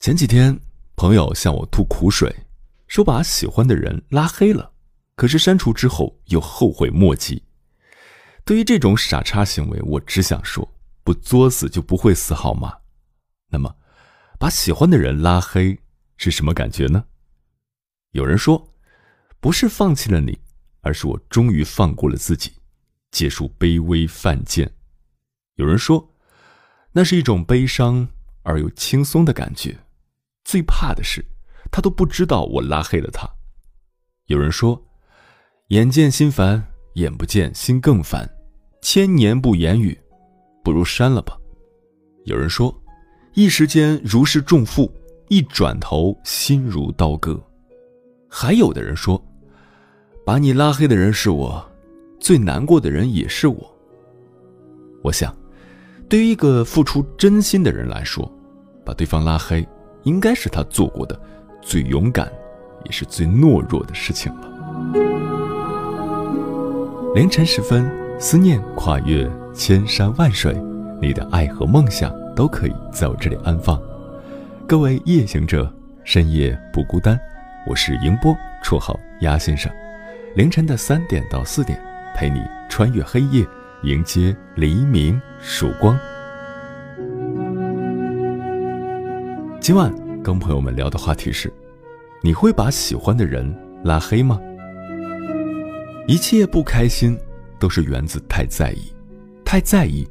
[0.00, 0.56] 前几天，
[0.94, 2.32] 朋友向我吐苦水，
[2.86, 4.72] 说把喜欢的人拉黑了，
[5.16, 7.42] 可是删除之后又后悔莫及。
[8.44, 12.78] 对于这种傻叉行为，我只想说：不作死就不会死，好吗？
[13.50, 13.74] 那么，
[14.38, 15.76] 把喜欢的人拉黑
[16.16, 17.04] 是什么感觉呢？
[18.12, 18.72] 有人说，
[19.40, 20.38] 不是放弃了你，
[20.80, 22.52] 而是我终于放过了自己，
[23.10, 24.72] 结束卑微犯贱。
[25.56, 26.14] 有人说，
[26.92, 28.06] 那是一种悲伤
[28.44, 29.76] 而又轻松的感觉。
[30.48, 31.22] 最怕的是，
[31.70, 33.28] 他都不知道我拉黑了他。
[34.28, 34.82] 有人说，
[35.66, 38.26] 眼见心烦，眼不见心更烦，
[38.80, 39.94] 千年不言语，
[40.64, 41.36] 不如删了吧。
[42.24, 42.74] 有人说，
[43.34, 44.90] 一时间如释重负，
[45.28, 47.38] 一转头心如刀割。
[48.26, 49.22] 还有的人说，
[50.24, 51.62] 把你拉黑的人是我，
[52.18, 53.78] 最难过的人也是我。
[55.02, 55.36] 我想，
[56.08, 58.26] 对于一个付出真心的人来说，
[58.82, 59.62] 把对方拉黑。
[60.04, 61.18] 应该是他做过的
[61.60, 62.30] 最勇敢，
[62.84, 64.48] 也是最懦弱的事情了。
[67.14, 70.54] 凌晨时分，思念跨越千山万水，
[71.00, 73.80] 你的爱和梦想都可以在我这里安放。
[74.66, 75.72] 各位夜行者，
[76.04, 77.18] 深夜不孤单。
[77.66, 79.72] 我是迎波，绰号鸭先生。
[80.36, 81.80] 凌晨的三点到四点，
[82.14, 83.44] 陪你穿越黑夜，
[83.82, 85.98] 迎接黎明曙光。
[89.68, 91.52] 今晚跟朋友们聊的话题是：
[92.22, 94.40] 你会把喜欢的人拉黑吗？
[96.06, 97.14] 一切不开心
[97.58, 98.90] 都是源自太在意，
[99.44, 100.08] 太在意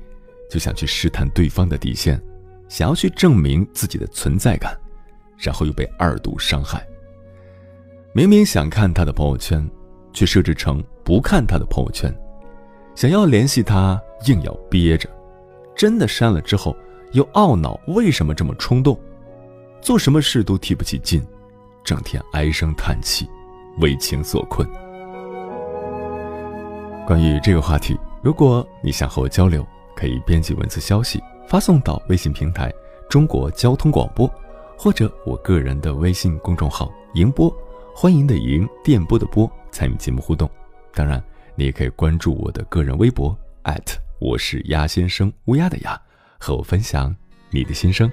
[0.47, 2.21] 就想去试探对方的底线，
[2.69, 4.77] 想要去证明自己的存在感，
[5.39, 6.87] 然后又被二度伤害。
[8.13, 9.67] 明明想看他的朋友圈，
[10.13, 12.11] 却设置成不看他的朋友圈；
[12.93, 15.09] 想要联系他，硬要憋着；
[15.75, 16.77] 真的删了之后，
[17.13, 18.95] 又懊恼为什么这么冲动。
[19.81, 21.25] 做什么事都提不起劲，
[21.83, 23.29] 整天唉声叹气，
[23.79, 24.67] 为情所困。
[27.05, 32.71] 关于这个话题，如果你想和我交流，可以编辑文字消息发送到微信平台
[33.09, 34.29] “中国交通广播”，
[34.77, 37.49] 或者我个人的微信公众号“迎播”，
[37.95, 40.49] 欢迎的迎，电波的波，参与节目互动。
[40.93, 41.23] 当然，
[41.55, 43.37] 你也可以关注我的个人微博
[44.19, 45.97] 我是鸭先生，乌鸦的鸭，
[46.37, 47.15] 和我分享
[47.51, 48.11] 你的心声。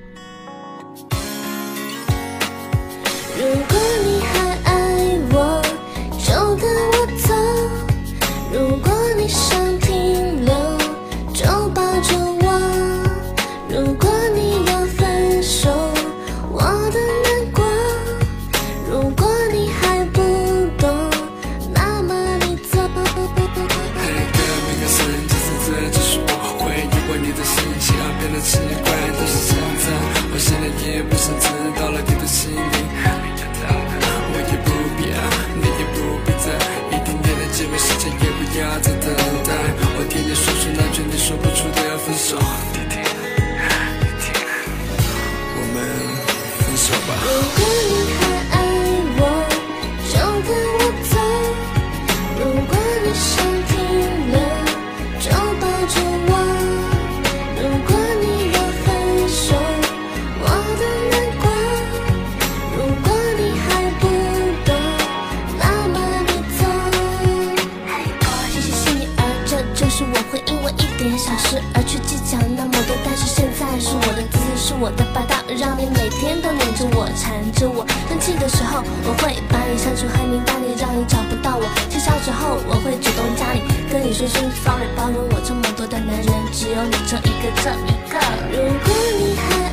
[71.74, 77.09] 而去计较那么多，但是现在是我的姿势我的霸道，让你每天都黏着我。
[77.15, 77.86] 缠着我。
[78.09, 81.65] 生气的时候，我会把你删除黑名单里，让你找不到我。
[81.89, 88.18] 气消之后，我会主动加你，跟你说声 sorry，包容我这么多的男人，只有你这一个，这一个。
[88.51, 89.64] 如果你还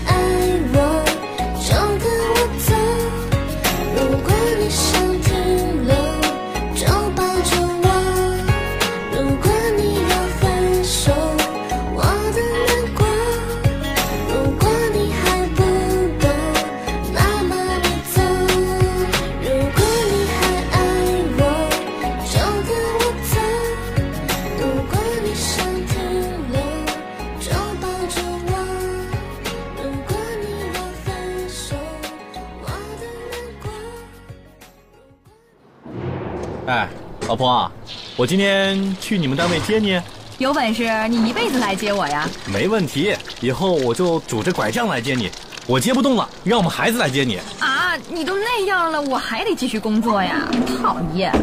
[38.22, 40.00] 我今天去你们单位接你，
[40.38, 42.30] 有本事你一辈子来接我呀！
[42.46, 43.16] 没问题。
[43.40, 45.28] 以后我就拄着拐杖来接你，
[45.66, 47.40] 我接不动了，让我们孩子来接你。
[47.58, 50.48] 啊，你都那样了，我还得继续工作呀！
[50.80, 51.34] 讨厌。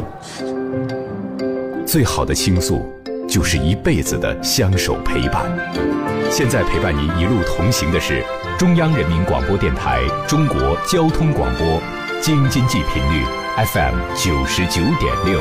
[1.85, 2.89] 最好的倾诉，
[3.29, 5.51] 就是一辈子的相守陪伴。
[6.31, 8.25] 现在陪伴您一路同行的是
[8.57, 11.83] 中央人民广播电台中国交通广播，
[12.23, 13.25] 京津冀频率
[13.67, 15.41] FM 九十九点六。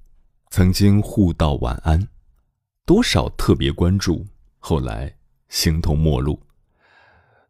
[0.51, 1.97] 曾经互道晚安；
[2.85, 4.27] 多少特别关注，
[4.59, 5.15] 后来
[5.47, 6.37] 形同陌路；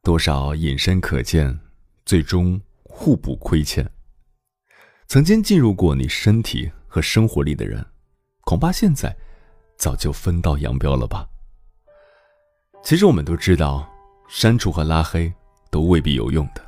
[0.03, 1.59] 多少隐身可见，
[2.05, 3.89] 最终互不亏欠。
[5.07, 7.83] 曾经进入过你身体和生活里的人，
[8.41, 9.17] 恐怕现在
[9.77, 11.27] 早就分道扬镳了吧。
[12.83, 13.91] 其实我们都知道，
[14.29, 15.33] 删除和拉黑
[15.71, 16.61] 都未必有用的，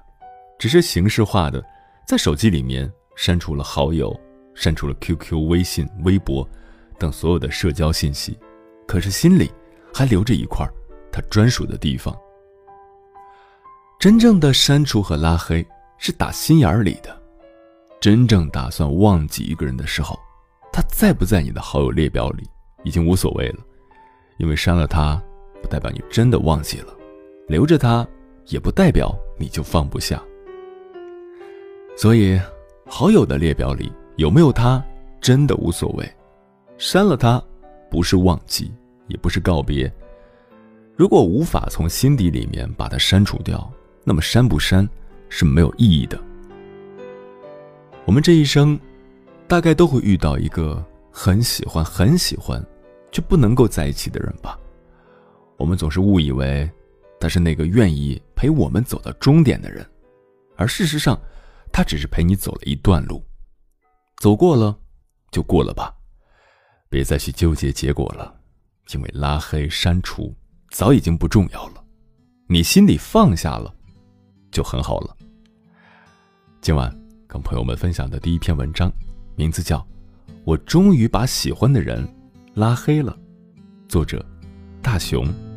[0.57, 1.63] 只是形式化的，
[2.07, 4.19] 在手机里面删除了好友。
[4.55, 6.47] 删除了 QQ、微信、微博
[6.97, 8.38] 等所有的社交信息，
[8.88, 9.51] 可是心里
[9.94, 10.67] 还留着一块
[11.11, 12.15] 他专属的地方。
[14.00, 15.65] 真正的删除和拉黑
[15.97, 17.17] 是打心眼里的，
[18.01, 20.19] 真正打算忘记一个人的时候，
[20.71, 22.44] 他在不在你的好友列表里
[22.83, 23.59] 已经无所谓了，
[24.38, 25.21] 因为删了他
[25.61, 26.94] 不代表你真的忘记了，
[27.47, 28.05] 留着他
[28.47, 30.21] 也不代表你就放不下。
[31.95, 32.39] 所以，
[32.85, 33.91] 好友的列表里。
[34.15, 34.83] 有没有他，
[35.19, 36.07] 真的无所谓。
[36.77, 37.42] 删了他，
[37.89, 38.71] 不是忘记，
[39.07, 39.92] 也不是告别。
[40.95, 43.71] 如果无法从心底里面把它删除掉，
[44.04, 44.88] 那么删不删
[45.30, 46.19] 是没有意义的。
[48.06, 48.80] 我们这一生，
[49.48, 52.63] 大概都会遇到一个很喜欢、很喜欢，
[53.12, 54.60] 却不能够在一起的人吧。
[55.57, 56.69] 我们总是误以为
[57.19, 59.83] 他是那个愿意陪我们走到终点的人，
[60.56, 61.19] 而事实上，
[61.71, 63.24] 他只是陪你走了一段路。
[64.18, 64.77] 走过了，
[65.31, 65.94] 就过了吧，
[66.89, 68.33] 别再去纠结结果了，
[68.94, 70.33] 因为拉黑删除
[70.69, 71.83] 早已经不重要了，
[72.48, 73.74] 你心里放下了，
[74.51, 75.15] 就很好了。
[76.62, 76.89] 今晚
[77.27, 78.91] 跟朋友们分享的第一篇文章，
[79.36, 79.79] 名字叫
[80.46, 82.08] 《我终于把喜欢的人
[82.53, 83.17] 拉黑了》，
[83.89, 84.25] 作者
[84.82, 85.52] 大熊。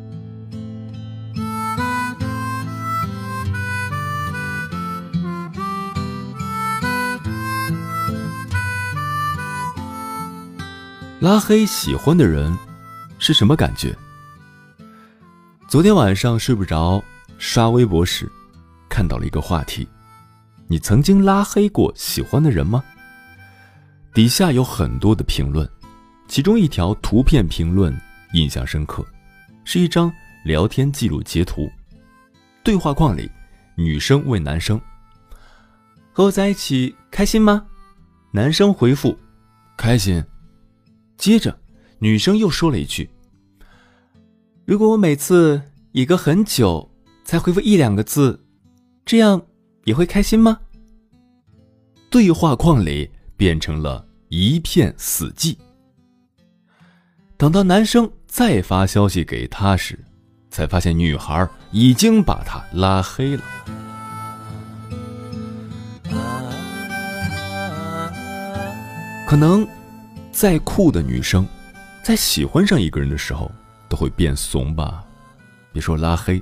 [11.27, 12.57] 拉黑喜欢的人
[13.19, 13.93] 是什么感觉？
[15.67, 17.03] 昨天晚上睡不着，
[17.37, 18.31] 刷微博时
[18.87, 19.85] 看到了一个话题：
[20.67, 22.81] 你曾经拉黑过喜欢的人吗？
[24.13, 25.69] 底下有很多的评论，
[26.29, 27.93] 其中一条图片评论
[28.31, 29.05] 印象深刻，
[29.65, 30.09] 是一张
[30.45, 31.69] 聊天记录截图。
[32.63, 33.29] 对话框里，
[33.75, 34.79] 女生问男生
[36.13, 37.65] ：“和我在一起开心吗？”
[38.31, 39.19] 男生回复
[39.75, 40.23] ：“开心。”
[41.17, 41.59] 接着，
[41.99, 43.09] 女生又说了一句
[44.65, 45.59] ：“如果我每次
[45.91, 46.89] 一个很久
[47.23, 48.39] 才回复一两个字，
[49.03, 49.41] 这样
[49.85, 50.59] 也会开心吗？”
[52.09, 55.57] 对话框里变成了一片死寂。
[57.35, 59.99] 等到男生再发消息给她时，
[60.51, 63.43] 才发现女孩已经把他拉黑了。
[69.27, 69.67] 可能。
[70.37, 71.47] 再酷的女生，
[72.03, 73.51] 在喜欢上一个人的时候，
[73.89, 75.03] 都会变怂吧？
[75.73, 76.39] 别说拉黑，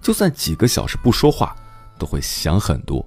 [0.00, 1.56] 就算几个小时不说话，
[1.98, 3.04] 都会想很多。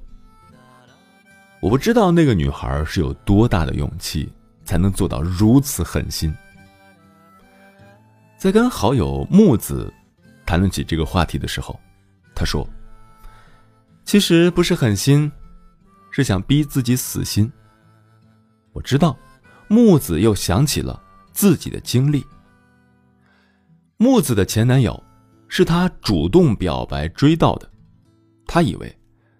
[1.62, 4.30] 我不知道那个女孩是有多大的勇气，
[4.66, 6.36] 才能做到如此狠心。
[8.38, 9.90] 在跟好友木子
[10.46, 11.80] 谈论起这个话题的时候，
[12.36, 12.68] 他说
[14.04, 15.32] ：“其实不是狠心，
[16.12, 17.50] 是想逼自己死心。”
[18.76, 19.18] 我知道，
[19.68, 22.26] 木子又想起了自己的经历。
[23.98, 25.02] 木子的前男友
[25.48, 27.70] 是她主动表白追到的，
[28.46, 28.96] 她以为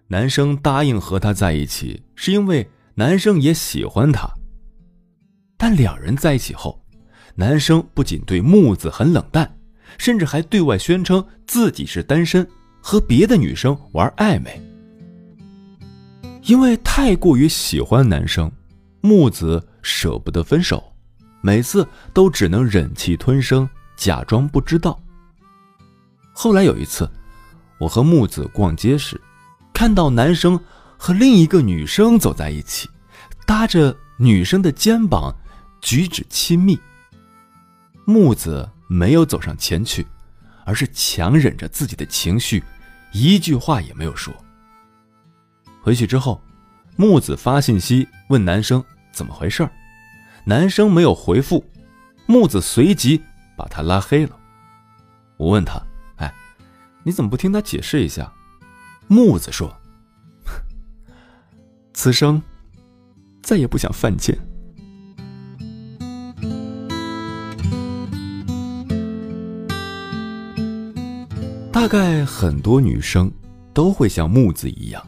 [0.08, 4.28] 男生答应和她在一起是因为男生也喜欢她。
[5.56, 6.82] 但两人在一起后，
[7.34, 9.58] 男生不仅对木子很冷淡，
[9.98, 12.46] 甚至还对外宣称自己是单身，
[12.80, 14.60] 和别的女生玩暧昧。
[16.42, 18.50] 因为太过于喜欢男生，
[19.00, 20.92] 木子舍不得分手，
[21.40, 23.68] 每次都只能忍气吞声。
[23.96, 25.00] 假装不知道。
[26.34, 27.08] 后来有一次，
[27.78, 29.18] 我和木子逛街时，
[29.72, 30.60] 看到男生
[30.98, 32.90] 和另一个女生走在一起，
[33.46, 35.34] 搭着女生的肩膀，
[35.80, 36.78] 举止亲密。
[38.04, 40.06] 木子没有走上前去，
[40.66, 42.62] 而是强忍着自己的情绪，
[43.12, 44.34] 一句话也没有说。
[45.80, 46.42] 回去之后，
[46.96, 48.84] 木子发信息问男生
[49.16, 49.66] 怎么回事
[50.44, 51.64] 男生没有回复，
[52.26, 53.22] 木子随即。
[53.56, 54.36] 把他拉黑了。
[55.38, 55.82] 我问他
[56.20, 56.30] ：“哎，
[57.02, 58.30] 你怎么不听他解释一下？”
[59.08, 59.74] 木子说
[61.94, 62.42] ：“此生
[63.42, 64.36] 再也不想犯贱。”
[71.72, 73.32] 大概很多女生
[73.72, 75.02] 都会像木子一样，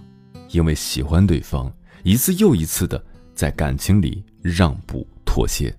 [0.52, 1.70] 因为喜欢对方，
[2.02, 3.04] 一次又一次的
[3.38, 5.72] 在感情里让步妥协，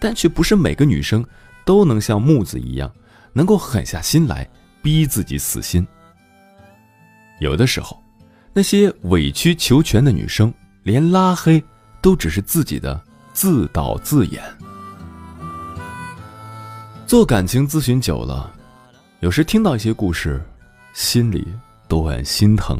[0.00, 1.24] 但却不是每个女生。
[1.64, 2.88] 都能像木子一样，
[3.32, 4.48] 能够狠下心来
[4.80, 5.84] 逼自己死心。
[7.40, 8.00] 有的时候，
[8.52, 10.54] 那些委曲求全的女生，
[10.84, 11.60] 连拉黑
[12.00, 14.40] 都只是自己的自导自演。
[17.04, 18.54] 做感情咨询久了，
[19.18, 20.40] 有时听到一些故事，
[20.92, 21.48] 心里
[21.88, 22.78] 都很心疼。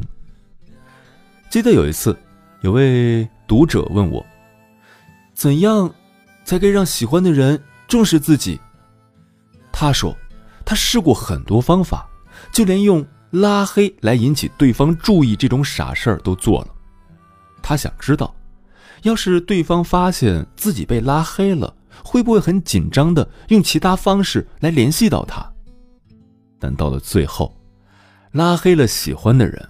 [1.49, 2.17] 记得有一次，
[2.61, 4.25] 有位读者问我
[5.33, 5.91] ：“怎样
[6.43, 8.59] 才可以让喜欢的人重视自己？”
[9.71, 10.15] 他说
[10.65, 12.07] ：“他试过很多方法，
[12.51, 16.67] 就连用拉黑来引起对方注意这种傻事儿都做了。
[17.61, 18.35] 他想知道，
[19.03, 21.73] 要是对方发现自己被拉黑了，
[22.03, 25.45] 会不会很紧张的用其他方式来联系到他？
[26.59, 27.55] 但到了最后，
[28.31, 29.69] 拉黑了喜欢的人，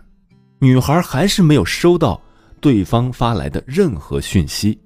[0.59, 2.21] 女孩还是没有收到
[2.59, 4.79] 对方发来的任何讯息。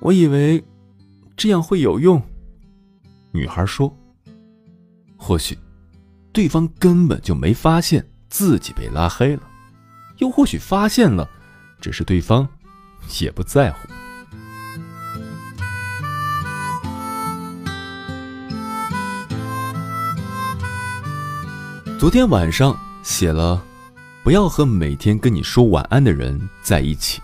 [0.00, 0.62] 我以为
[1.36, 2.22] 这样会有用。”
[3.32, 3.96] 女孩说
[5.16, 5.56] ：“或许，
[6.32, 9.42] 对方根本就没发现自己被拉黑了，
[10.18, 11.28] 又或许发现了，
[11.80, 12.46] 只是对方
[13.20, 13.88] 也不在乎。”
[21.98, 23.64] 昨天晚上写了
[24.22, 27.20] “不要和每天跟你说晚安的人在一起”，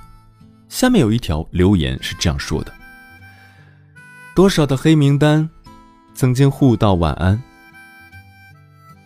[0.69, 2.73] 下面有一条留言是这样说的
[4.35, 5.49] ：“多少的黑名单。”
[6.15, 7.41] 曾经互道晚安。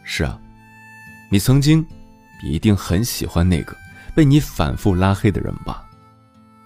[0.02, 0.40] 是啊，
[1.30, 1.86] 你曾经
[2.42, 3.76] 一定很喜欢那个
[4.14, 5.84] 被你反复拉黑的人吧？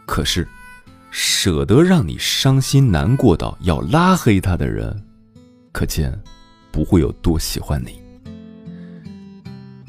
[0.06, 0.46] 可是，
[1.10, 5.04] 舍得让你伤心难过到要拉黑他的人，
[5.72, 6.16] 可见
[6.70, 8.00] 不会有多喜欢你。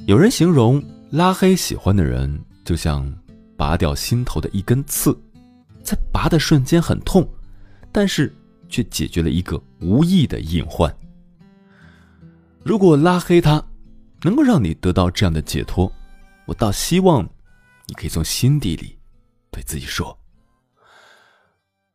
[0.08, 3.12] 有人形容拉黑喜欢的人，就像
[3.56, 5.18] 拔掉心头的一根刺，
[5.84, 7.28] 在拔的瞬间很痛，
[7.92, 8.34] 但是。
[8.70, 10.94] 却解决了一个无意的隐患。
[12.66, 13.64] 如果拉黑他，
[14.24, 15.90] 能够让你得到这样的解脱，
[16.46, 17.24] 我倒希望
[17.86, 19.00] 你可以从心底里
[19.52, 20.20] 对自己说：“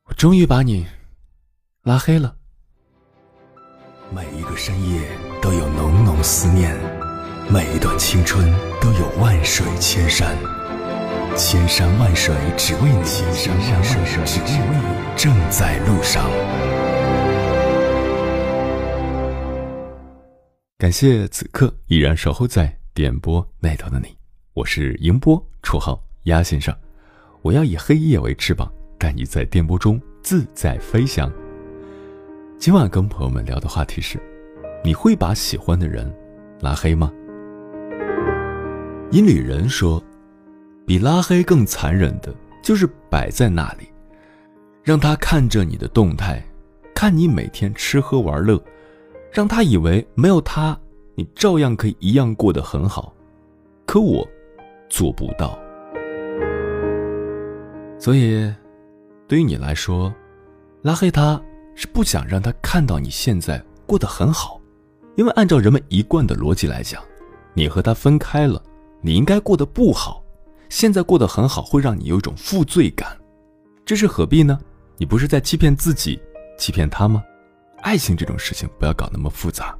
[0.08, 0.86] 我终于把你
[1.82, 2.34] 拉黑了。”
[4.10, 5.06] 每一个深夜
[5.42, 6.74] 都有浓浓思念，
[7.50, 8.50] 每一段青春
[8.82, 10.36] 都有万水千山，
[11.36, 16.28] 千山万水只为你，千山万水只为你，正在路上。
[20.76, 24.08] 感谢此刻依然守候在点播那头的你，
[24.52, 26.76] 我是迎波，绰号鸭先生。
[27.40, 31.32] 我要以黑夜为翅膀，带你在电波中自在飞翔。
[32.58, 34.18] 今晚跟朋友们聊的话题是：
[34.82, 36.12] 你会把喜欢的人
[36.60, 37.12] 拉黑吗？
[39.12, 40.02] 阴里人说，
[40.86, 43.86] 比拉黑更残忍的，就是摆在那里，
[44.82, 46.42] 让他看着你的动态，
[46.94, 48.58] 看你每天吃喝玩乐，
[49.30, 50.74] 让他以为没有他，
[51.14, 53.14] 你照样可以一样过得很好。
[53.84, 54.26] 可我
[54.88, 55.58] 做不到。
[57.98, 58.50] 所以，
[59.28, 60.10] 对于你来说，
[60.80, 61.38] 拉黑他
[61.74, 64.58] 是不想让他看到你现在过得很好，
[65.16, 67.04] 因为按照人们一贯的逻辑来讲，
[67.52, 68.62] 你和他分开了，
[69.04, 70.24] 你应该过得不好，
[70.68, 73.18] 现在过得很好会让你有一种负罪感，
[73.84, 74.58] 这是何必呢？
[74.96, 76.20] 你不是在欺骗自己，
[76.56, 77.22] 欺骗他吗？
[77.82, 79.76] 爱情这种事情不要搞那么复杂，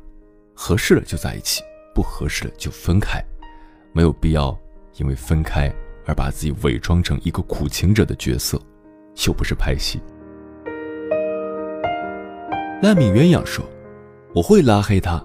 [0.55, 1.63] 合适了就在一起，
[1.95, 3.25] 不合适了就分开，
[3.93, 4.59] 没有必要
[4.97, 5.73] 因为分开。
[6.05, 8.61] 而把自己伪装成一个苦情者的角色，
[9.25, 10.01] 又不是拍戏。
[12.83, 13.65] 烂命鸳鸯说
[14.35, 15.25] ：“我会拉黑他，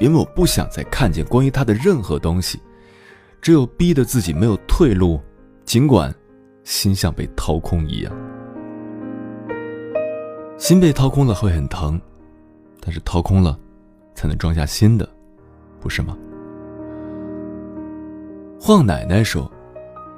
[0.00, 2.60] 因为我不想再看见关于他的任何东西，
[3.40, 5.20] 只有逼得自己没有退路，
[5.64, 6.14] 尽管
[6.64, 8.12] 心像被掏空一样。
[10.56, 12.00] 心被掏空了会很疼，
[12.80, 13.58] 但是掏空了，
[14.14, 15.08] 才能装下新的，
[15.80, 16.16] 不是吗？”
[18.60, 19.50] 晃奶奶说。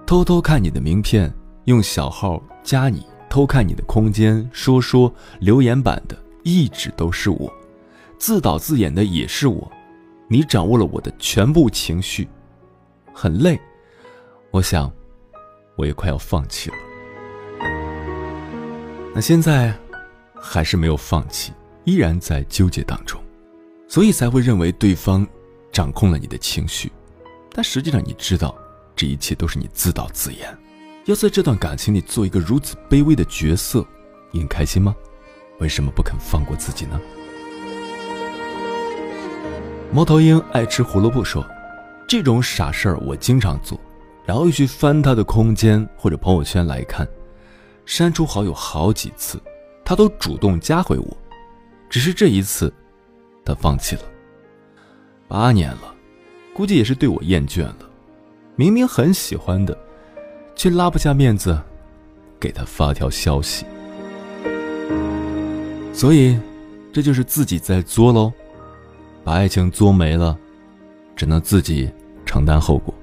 [0.07, 1.33] 偷偷看你的名片，
[1.67, 7.49] 用小号加你，偷看你的空间，说说留言板的一直都是我，
[8.19, 9.71] 自导自演的也是我，
[10.27, 12.27] 你掌握了我的全部情绪，
[13.13, 13.61] 很累，
[14.51, 14.93] 我想，
[15.77, 16.77] 我也快要放弃了。
[19.15, 19.75] 那现在，
[20.35, 21.53] 还是没有放弃，
[21.85, 23.21] 依然在纠结当中，
[23.89, 25.27] 所以才会认为对方
[25.73, 26.91] 掌控了你的情绪，
[27.53, 28.55] 但实际上你知道。
[28.97, 30.55] 这一切都是你自导自演，
[31.07, 33.83] 要在这段感情里做一个如此卑微的角色，
[34.31, 34.95] 你开心吗？
[35.59, 37.01] 为什么不肯放过自己呢？
[39.91, 41.43] 猫头鹰爱吃胡萝卜说
[42.11, 43.79] ：“这种傻事儿我经常做，
[44.25, 47.07] 然后又去翻他的空间或者朋友圈来看，
[47.87, 49.41] 删除好友好几次，
[49.85, 51.17] 他都主动加回我，
[51.89, 52.75] 只是这一次，
[53.45, 54.03] 他放弃了。
[55.29, 55.95] 八年了，
[56.53, 57.89] 估计也是对我厌倦了。”
[58.59, 59.79] 明明很喜欢的，
[60.57, 61.57] 却拉不下面子
[62.41, 63.65] 给他发条消息，
[65.93, 66.37] 所以
[66.93, 68.33] 这就是自己在作喽，
[69.23, 70.37] 把爱情作没了，
[71.15, 71.89] 只能自己
[72.31, 72.95] 承担后果。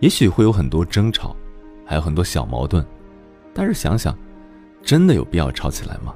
[0.00, 1.36] 也许会有很多争吵，
[1.86, 2.84] 还有很多小矛盾，
[3.54, 4.18] 但是想想，
[4.82, 6.12] 真的有必要吵起来吗？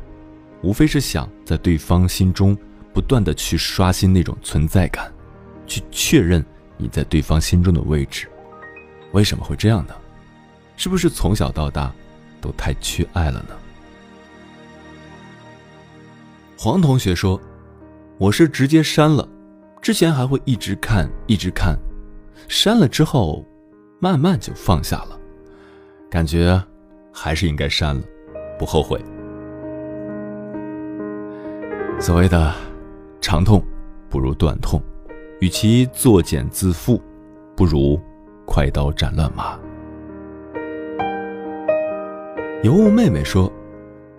[0.61, 2.59] 无非是想在对方心中
[2.92, 5.12] 不断的去刷新那种存在感，
[5.68, 6.44] 去确认
[6.76, 8.28] 你在对方心中的位置。
[9.12, 9.94] 为什么会这样呢？
[10.76, 11.92] 是不是从小到大
[12.40, 13.55] 都太缺爱了呢？
[16.59, 17.40] 黄同学说
[18.18, 19.28] ：“我是直接删了，
[19.81, 21.78] 之前还会一直看，一直看，
[22.52, 23.42] 删了之后，
[23.98, 25.18] 慢慢就放下了，
[26.10, 26.62] 感觉
[27.10, 28.02] 还是应该删了，
[28.58, 29.00] 不后悔。
[31.98, 32.52] 所谓的
[33.22, 33.64] 长痛
[34.10, 34.82] 不如短痛，
[35.40, 37.00] 与其作茧自缚，
[37.56, 37.98] 不如……”
[38.44, 39.58] 快刀斩乱麻。
[42.62, 43.50] 尤物妹妹说：“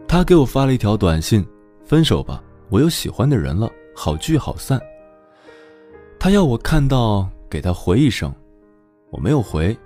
[0.08, 1.46] 她给我发了一条短信，
[1.86, 4.82] 分手吧，我有喜欢的人了，好聚好散。”
[6.18, 8.34] 她要我看到给他回一声，
[9.12, 9.78] 我没有回。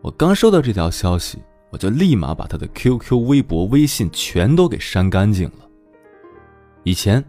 [0.00, 1.38] 我刚收到这条消息，
[1.68, 5.68] 我就立马把他的 QQ、微博、微信全都给删干净了。
[6.82, 7.22] 以前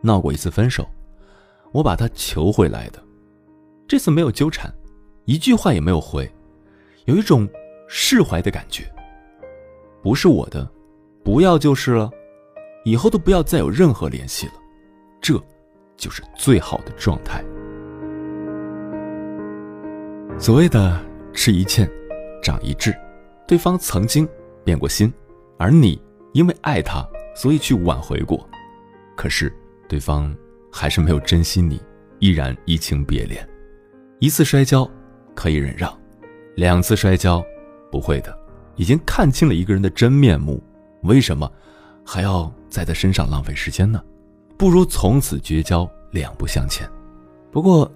[0.00, 0.88] 闹过一次分手，
[1.70, 3.02] 我把他求回来的，
[3.86, 4.74] 这次没有纠缠。
[5.26, 6.26] 一句话也没有回，
[7.04, 7.46] 有一种
[7.88, 8.90] 释怀的感觉。
[10.02, 10.66] 不是我的，
[11.22, 12.10] 不要就是了，
[12.86, 14.54] 以后都不要再有任何联系了，
[15.20, 15.38] 这
[15.94, 17.44] 就是最好的状态。
[20.40, 20.98] 所谓的
[21.34, 21.86] 吃一堑，
[22.42, 22.96] 长一智，
[23.46, 24.26] 对方曾经
[24.64, 25.12] 变过心，
[25.58, 26.00] 而你
[26.32, 28.48] 因为爱他，所以去挽回过，
[29.14, 29.54] 可是
[29.86, 30.34] 对方
[30.72, 31.78] 还是没有珍惜你，
[32.20, 33.46] 依然移情别恋，
[34.18, 34.90] 一次摔跤。
[35.32, 35.96] 可以忍让，
[36.56, 37.42] 两次摔跤，
[37.90, 38.36] 不会的。
[38.76, 40.62] 已经看清了一个人的真面目，
[41.02, 41.50] 为什么
[42.04, 44.02] 还要在他身上浪费时间呢？
[44.58, 46.86] 不如从此绝交，两不相欠。
[47.50, 47.90] 不过，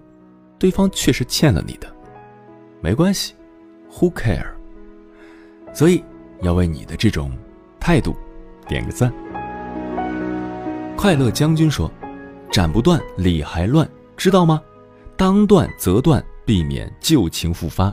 [0.59, 1.94] 对方确实欠了你的，
[2.85, 3.33] 没关系
[3.95, 4.45] ，Who care？
[5.73, 6.05] 所以
[6.43, 7.33] 要为你的这种
[7.81, 8.15] 态度
[8.69, 9.11] 点个赞。
[10.95, 11.91] 快乐将军说
[12.53, 14.63] ：“斩不断，理还乱，知道吗？
[15.17, 17.91] 当断则断。”避免旧情复发，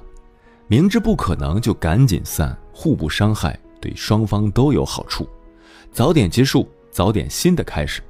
[0.68, 5.26] 明知不可能就赶紧散，互不伤害，对双方都有好处。
[5.94, 8.02] 早点结束，早点新的开始。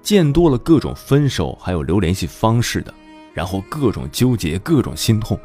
[0.00, 2.94] 见多了各种分手，还有留联系方式的，
[3.34, 5.38] 然后各种纠结，各种心痛。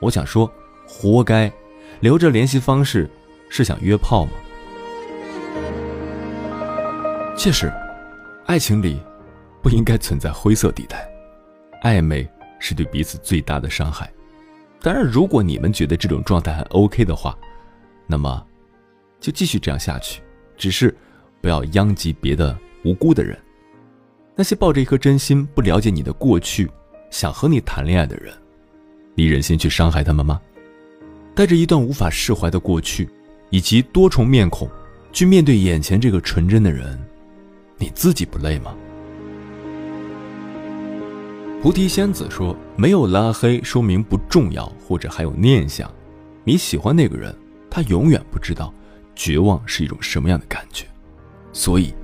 [0.00, 0.50] 我想说，
[0.86, 1.52] 活该。
[2.00, 3.10] 留着联系方式，
[3.50, 4.32] 是想约炮吗？
[7.36, 7.70] 确实，
[8.46, 8.98] 爱情里
[9.60, 11.06] 不应该存在灰色地带，
[11.82, 12.26] 暧昧
[12.58, 14.10] 是对彼此最大的伤害。
[14.80, 17.36] 当然，如果你们觉得这种状态还 OK 的话，
[18.06, 18.46] 那么
[19.20, 20.22] 就继续这样下去，
[20.56, 20.96] 只是
[21.42, 23.38] 不要殃及别的无辜的人。
[24.34, 26.70] 那些抱着一颗真心、不了解你的过去，
[27.10, 28.32] 想和你谈恋爱的人，
[29.14, 30.40] 你忍心去伤害他们吗？
[31.34, 33.08] 带着一段无法释怀的过去，
[33.50, 34.68] 以及多重面孔，
[35.12, 36.98] 去面对眼前这个纯真的人，
[37.78, 38.74] 你自己不累吗？
[41.62, 45.92] 菩提仙子说：“没有拉黑，说明不重要，或者还有念想。
[46.42, 47.36] 你喜欢那个人，
[47.70, 48.72] 他永远不知道
[49.14, 50.86] 绝望是一种什么样的感觉，
[51.52, 51.94] 所以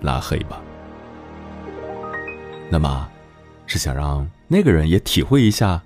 [0.00, 0.62] 拉黑吧。
[2.70, 3.06] 那么，
[3.66, 5.82] 是想让那个人也体会一下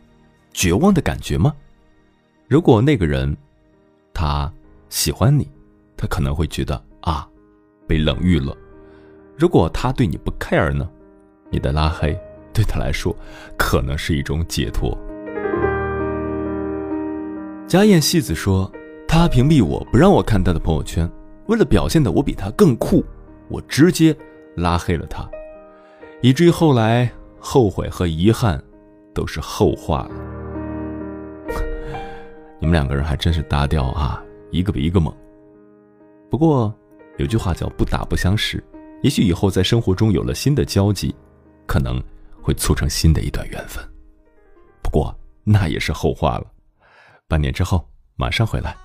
[0.57, 1.55] 绝望的感觉吗？
[2.49, 3.37] 如果那个人
[4.15, 4.51] 他
[4.89, 5.47] 喜欢你，
[5.99, 7.29] 他可能会觉得啊，
[7.87, 8.57] 被冷遇了。
[9.37, 10.89] 如果他对你不 care 呢，
[11.51, 12.19] 你的拉黑。”
[12.55, 13.15] 对他来说，
[13.59, 14.97] 可能是一种解脱。
[17.69, 18.73] 家燕戏子说
[19.07, 21.07] ：“他屏蔽我不让我看他的朋友圈，
[21.49, 23.05] 为了表现的我比他更酷，
[23.49, 24.17] 我直接
[24.55, 25.29] 拉黑了他，
[26.23, 28.59] 以至于后来后悔和遗憾
[29.13, 30.36] 都是后话了。
[32.59, 35.15] 你们两个人还真是搭调啊，一个比一个猛。
[36.31, 36.75] 不过
[37.19, 38.63] 有句话叫不打不相识，
[39.03, 41.15] 也许以后在生活中有了新的交集，
[41.67, 42.03] 可能。”
[42.47, 43.85] 会促成新的一段缘分，
[44.81, 46.47] 不过那也是后话了。
[47.27, 48.77] 半年之后，马上回来。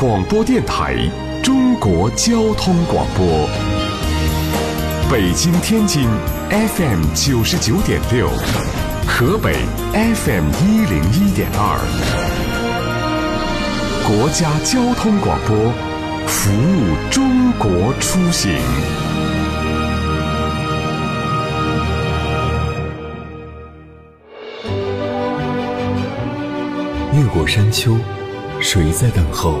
[0.00, 0.96] 广播电台
[1.42, 3.46] 中国交通广播。
[5.12, 6.08] 北京、天津
[6.48, 8.26] FM 九十九点六，
[9.06, 9.56] 河北
[9.92, 11.76] FM 一零一点二，
[14.08, 15.70] 国家交通广播，
[16.26, 18.52] 服务中国出行。
[27.12, 27.98] 越过山丘，
[28.62, 29.60] 谁在等候？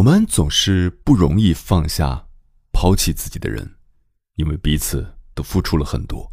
[0.00, 2.24] 我们总是不容易放下、
[2.72, 3.76] 抛弃自己的人，
[4.36, 5.06] 因为彼此。
[5.34, 6.26] 都付出了很多，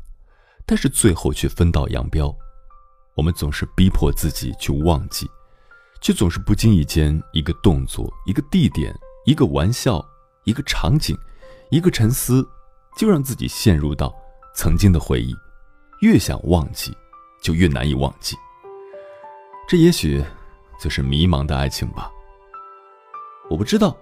[0.65, 2.33] 但是最后却分道扬镳。
[3.15, 5.29] 我们总是逼迫自己去忘记，
[6.01, 8.93] 却总是不经意间一个动作、一个地点、
[9.25, 10.03] 一个玩笑、
[10.45, 11.17] 一个场景、
[11.69, 12.47] 一个沉思，
[12.97, 14.15] 就让自己陷入到
[14.55, 15.35] 曾经的回忆。
[16.01, 16.95] 越想忘记，
[17.41, 18.37] 就越难以忘记。
[19.67, 20.23] 这也许
[20.81, 22.09] 就是迷茫的爱情吧。
[23.49, 23.95] 我不知道，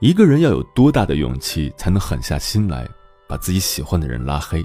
[0.00, 2.88] 一个人要有多大的勇气，才能狠下心来。
[3.28, 4.62] 把自己喜欢的人拉黑，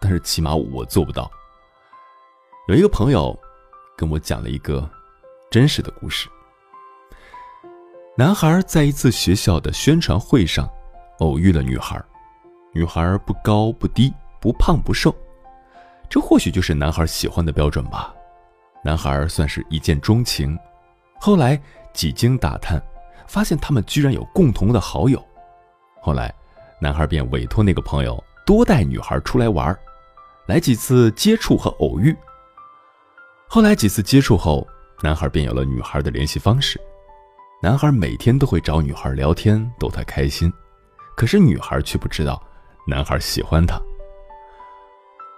[0.00, 1.28] 但是起码我做不到。
[2.68, 3.36] 有一个朋友
[3.96, 4.88] 跟我讲了一个
[5.50, 6.28] 真实的故事：
[8.16, 10.70] 男孩在一次学校的宣传会上
[11.18, 12.00] 偶遇了女孩，
[12.72, 15.12] 女孩不高不低，不胖不瘦，
[16.08, 18.14] 这或许就是男孩喜欢的标准吧。
[18.84, 20.56] 男孩算是一见钟情，
[21.18, 21.60] 后来
[21.92, 22.80] 几经打探，
[23.26, 25.24] 发现他们居然有共同的好友，
[26.00, 26.34] 后来。
[26.80, 29.74] 男孩便委托那个朋友多带女孩出来玩，
[30.46, 32.14] 来几次接触和偶遇。
[33.48, 34.66] 后来几次接触后，
[35.02, 36.78] 男孩便有了女孩的联系方式。
[37.62, 40.52] 男孩每天都会找女孩聊天，逗她开心。
[41.16, 42.42] 可是女孩却不知道，
[42.86, 43.80] 男孩喜欢她。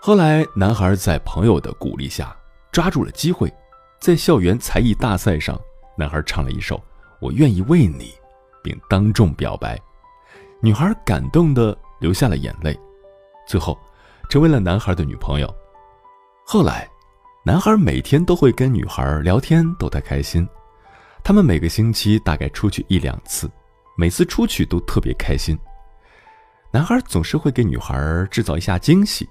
[0.01, 2.35] 后来，男孩在朋友的鼓励下，
[2.72, 3.53] 抓住了机会，
[4.01, 5.61] 在校园才艺大赛上，
[5.96, 6.77] 男孩唱了一首
[7.21, 8.05] 《我愿意为你》，
[8.63, 9.81] 并当众表白。
[10.61, 12.79] 女孩感动的流下了眼泪，
[13.47, 13.79] 最后
[14.29, 15.55] 成为了男孩的女朋友。
[16.45, 16.89] 后来，
[17.45, 20.49] 男孩每天都会跟女孩聊天，逗她开心。
[21.23, 23.51] 他们每个星期大概出去一两次，
[23.97, 25.59] 每次出去都特别开心。
[26.73, 29.29] 男孩总是会给女孩制造一下惊喜，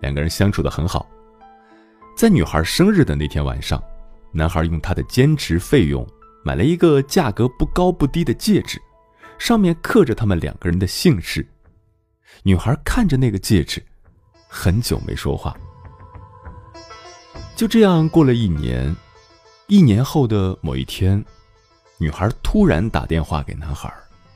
[0.00, 1.06] 两个人相处的很好。
[2.16, 3.82] 在女孩生日的那天晚上，
[4.32, 6.06] 男孩用他的兼职费用
[6.42, 8.80] 买了一个价格不高不低的戒指。
[9.38, 11.46] 上面刻着他们两个人的姓氏。
[12.42, 13.82] 女孩看着那个戒指，
[14.48, 15.56] 很久没说话。
[17.56, 18.94] 就这样过了一年，
[19.66, 21.24] 一年后的某一天，
[21.96, 23.90] 女孩突然打电话给男孩，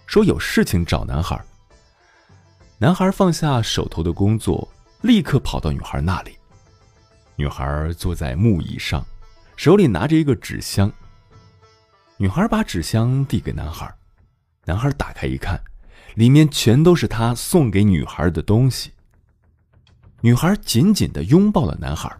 [0.07, 1.39] 说有事情找男孩。
[2.79, 4.67] 男孩放下手头的工作，
[5.03, 6.37] 立刻跑到女孩那里。
[7.37, 9.05] 女孩坐在木椅上，
[9.55, 10.91] 手里拿着一个纸箱。
[12.17, 13.93] 女孩把纸箱递给男孩。
[14.67, 15.61] 男孩打开一看，
[16.15, 18.91] 里面全都是他送给女孩的东西。
[20.21, 22.11] 女孩紧紧的拥抱了男孩，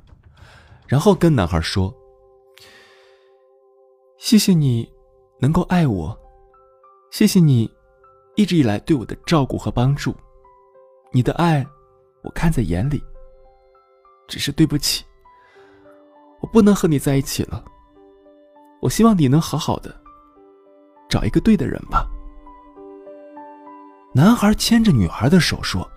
[0.87, 1.95] 然后跟男孩说
[4.19, 4.93] ：“谢谢你
[5.41, 6.15] 能够爱我，
[7.11, 7.71] 谢谢你
[8.37, 10.15] 一直以来对我的照顾和帮助。
[11.11, 11.67] 你的爱
[12.23, 13.03] 我看在眼里，
[14.29, 15.03] 只是对不起，
[16.41, 17.65] 我不能和你在一起了。
[18.85, 19.99] 我希望你能好好的
[21.09, 22.07] 找一个对的人吧。”
[24.13, 25.91] 男孩牵着女孩的手说：“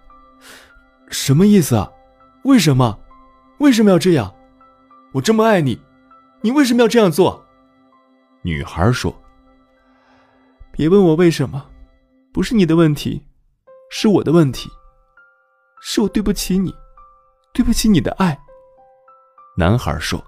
[1.11, 1.91] 什么意思啊？
[2.45, 2.97] 为什么？
[3.59, 4.33] 为什么要这样？
[5.13, 5.79] 我这么爱你，
[6.41, 7.45] 你为什么要这样做？”
[8.41, 9.13] 女孩说
[10.71, 11.69] ：“别问我为什么，
[12.33, 13.27] 不是你的问题，
[13.89, 14.69] 是我的问题，
[15.81, 16.73] 是我对不起你，
[17.53, 18.39] 对不起你的爱。”
[19.57, 20.23] 男孩说：“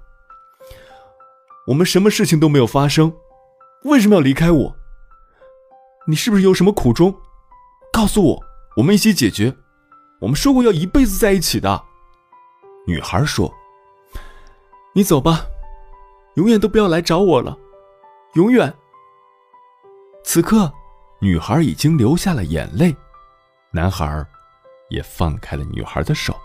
[1.69, 3.13] 我们什么事情都没有发生，
[3.83, 4.75] 为什么要离开我？
[6.07, 7.15] 你是不是有什么苦衷？”
[7.93, 8.43] 告诉我，
[8.77, 9.55] 我们一起解决。
[10.19, 11.83] 我们说过要一辈子在一起的。
[12.87, 13.53] 女孩说
[14.93, 15.45] ：“你走吧，
[16.37, 17.55] 永远都不要来找我了，
[18.33, 18.73] 永远。”
[20.25, 20.73] 此刻，
[21.21, 22.95] 女孩已经流下了眼泪，
[23.69, 24.25] 男孩
[24.89, 26.35] 也放开了女孩的手。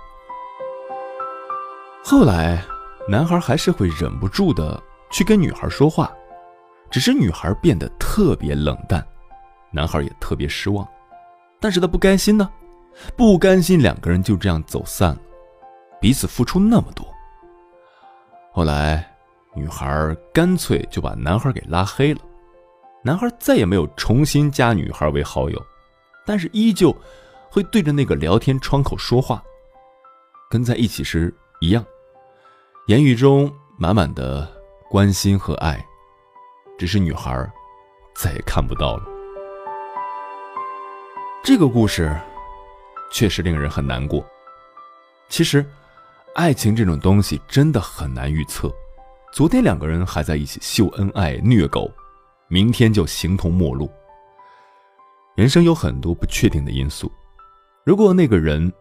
[2.05, 2.63] 后来，
[3.09, 6.13] 男孩还是会忍不住的去跟女孩说话，
[6.91, 9.07] 只是女孩变得特别冷淡，
[9.71, 10.87] 男孩也特别失望。
[11.61, 12.51] 但是他不甘心呢，
[13.17, 15.21] 不甘心两个人就这样走散了，
[16.01, 17.07] 彼此付出那么多。
[18.53, 19.11] 后来，
[19.55, 22.21] 女孩干脆就把男孩给拉黑了，
[23.03, 25.61] 男孩再也没有重新加女孩为好友，
[26.27, 26.95] 但是依旧
[27.51, 29.43] 会对着那个聊天窗口说话，
[30.51, 31.85] 跟在一起时一样，
[32.87, 34.49] 言语中满满的
[34.89, 35.85] 关心和爱。
[36.77, 37.31] 只是女孩
[38.17, 39.05] 再也看不到了。
[41.43, 42.15] 这个故事
[43.13, 44.25] 确实令人很难过。
[45.29, 45.65] 其实，
[46.35, 48.73] 爱情这种东西真的很难预测。
[49.33, 51.91] 昨天两个人还在一起秀恩爱、虐狗，
[52.49, 53.91] 明天就形同陌路。
[55.37, 57.11] 人生有很多不确定的因素。
[57.85, 58.73] 如果那个人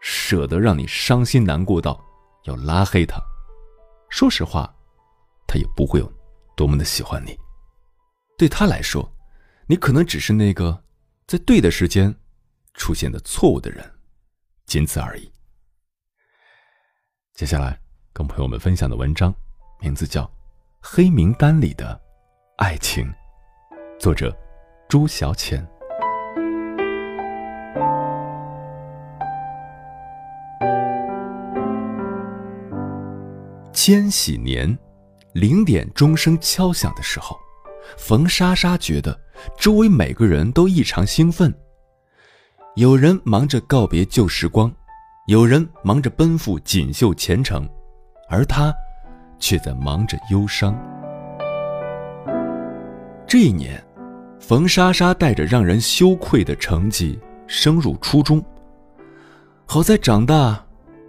[0.00, 2.02] 舍得让你伤心难过到
[2.44, 3.20] 要拉黑他，
[4.08, 4.72] 说实话，
[5.46, 6.12] 他也不会有。
[6.54, 7.36] 多么的喜欢你，
[8.36, 9.10] 对他来说，
[9.66, 10.84] 你可能只是那个
[11.26, 12.14] 在对的时间
[12.74, 13.82] 出现的错误的人，
[14.66, 15.32] 仅此而已。
[17.32, 17.80] 接下来
[18.12, 19.34] 跟朋友们分享的文章，
[19.80, 20.24] 名字叫
[20.82, 21.98] 《黑名单里的
[22.58, 23.06] 爱情》，
[23.98, 24.36] 作者
[24.90, 25.66] 朱小浅。
[33.72, 34.78] 千禧年。
[35.32, 37.36] 零点钟声敲响的时候，
[37.96, 39.18] 冯莎莎觉得
[39.58, 41.52] 周围每个人都异常兴奋。
[42.76, 44.70] 有人忙着告别旧时光，
[45.26, 47.66] 有人忙着奔赴锦绣前程，
[48.28, 48.72] 而她
[49.38, 50.78] 却在忙着忧伤。
[53.26, 53.82] 这一年，
[54.38, 58.44] 冯莎莎带着让人羞愧的成绩升入初中。
[59.64, 60.62] 好在长大，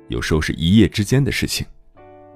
[0.07, 1.65] 有时候是一夜之间的事情。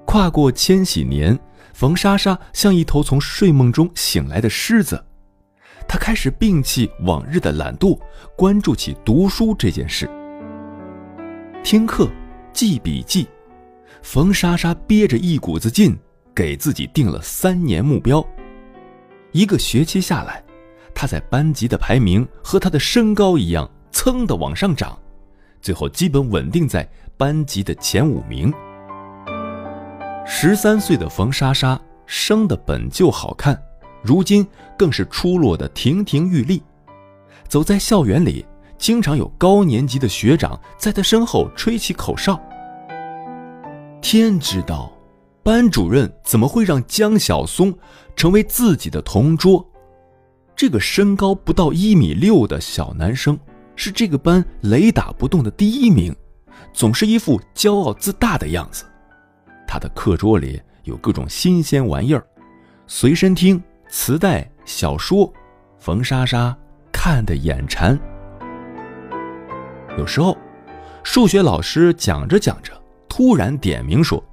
[0.04, 1.38] 跨过千禧年。
[1.72, 5.04] 冯莎莎像一头从睡梦中醒来的狮子，
[5.86, 7.98] 她开始摒弃往日的懒惰，
[8.36, 10.08] 关注起读书这件事。
[11.62, 12.08] 听课、
[12.52, 13.28] 记笔记，
[14.02, 15.96] 冯莎莎憋着一股子劲，
[16.34, 18.26] 给自己定了三年目标。
[19.32, 20.42] 一个学期下来，
[20.94, 24.98] 她在班级的排名和她的身高一样，噌的往上涨，
[25.60, 28.52] 最后基本稳定在班级的前五名。
[30.30, 33.60] 十三岁的冯莎莎生的本就好看，
[34.02, 36.62] 如今更是出落的亭亭玉立。
[37.48, 38.44] 走在校园里，
[38.76, 42.38] 经常有高年级的学长在她身后吹起口哨。
[44.02, 44.92] 天知道，
[45.42, 47.74] 班主任怎么会让江晓松
[48.14, 49.66] 成为自己的同桌？
[50.54, 53.36] 这个身高不到一米六的小男生，
[53.74, 56.14] 是这个班雷打不动的第一名，
[56.74, 58.84] 总是一副骄傲自大的样子。
[59.68, 62.26] 他的课桌里有各种新鲜玩意儿，
[62.86, 65.30] 随身听、磁带、小说，
[65.78, 66.56] 冯莎莎
[66.90, 67.96] 看得眼馋。
[69.98, 70.34] 有时候，
[71.04, 72.72] 数学老师讲着讲着，
[73.10, 74.24] 突然点名说：“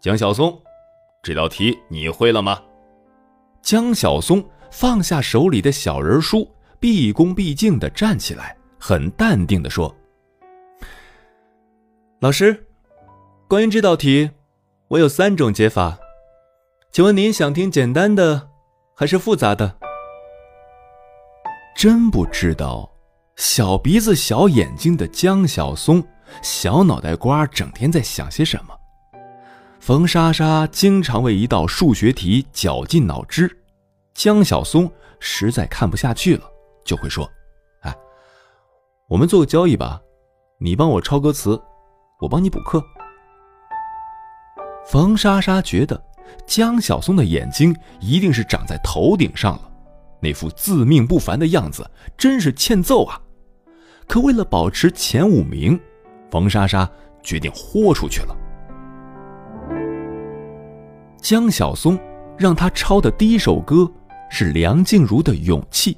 [0.00, 0.56] 江小松，
[1.20, 2.62] 这道题你会了吗？”
[3.60, 9.92] 江小松放下手里的小人书，毕恭毕敬地站起来，很淡定地说
[12.20, 12.64] ：“老师。”
[13.48, 14.30] 关于这道题，
[14.88, 15.98] 我有三种解法，
[16.92, 18.50] 请问您想听简单的
[18.94, 19.78] 还是复杂的？
[21.74, 22.92] 真不知道，
[23.36, 26.06] 小鼻子小眼睛的江小松，
[26.42, 28.78] 小脑袋瓜整天在想些什么？
[29.80, 33.50] 冯莎莎经常为一道数学题绞尽脑汁，
[34.12, 36.44] 江小松实在看不下去了，
[36.84, 37.26] 就会说
[37.80, 37.96] ：“哎，
[39.08, 40.02] 我们做个交易吧，
[40.58, 41.58] 你帮我抄歌词，
[42.20, 42.84] 我帮你补课。”
[44.88, 46.02] 冯莎莎觉得
[46.46, 49.70] 江小松的眼睛一定是长在头顶上了，
[50.18, 53.20] 那副自命不凡的样子真是欠揍啊！
[54.06, 55.78] 可为了保持前五名，
[56.30, 56.90] 冯莎莎
[57.22, 58.34] 决定豁出去了。
[61.20, 61.98] 江小松
[62.38, 63.86] 让他抄的第一首歌
[64.30, 65.92] 是梁静茹的《勇气》。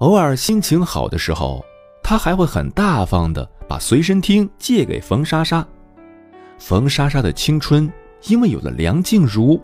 [0.00, 1.64] 偶尔心情好的时候，
[2.02, 5.66] 他还会很大方的把随身听借给冯莎莎。
[6.60, 7.90] 冯莎莎的青春
[8.28, 9.58] 因为有了梁静茹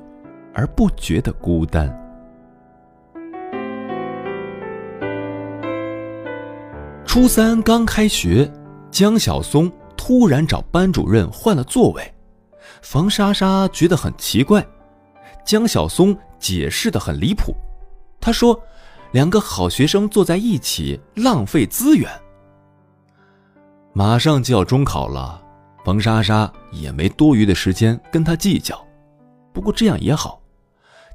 [0.55, 1.87] 而不觉得孤单。
[7.05, 8.51] 初三刚开学，
[8.91, 12.15] 江晓松突然找班主任换了座位，
[12.81, 14.67] 冯莎莎觉得很奇怪。
[15.45, 17.55] 江晓松解释的很离谱，
[18.21, 18.59] 他说
[19.13, 22.11] ：“两个好学生坐在一起浪费资源。”
[23.93, 25.43] 马上就要中考了。
[25.87, 28.84] 冯莎莎也没多余的时间跟他计较，
[29.53, 30.43] 不过这样也好，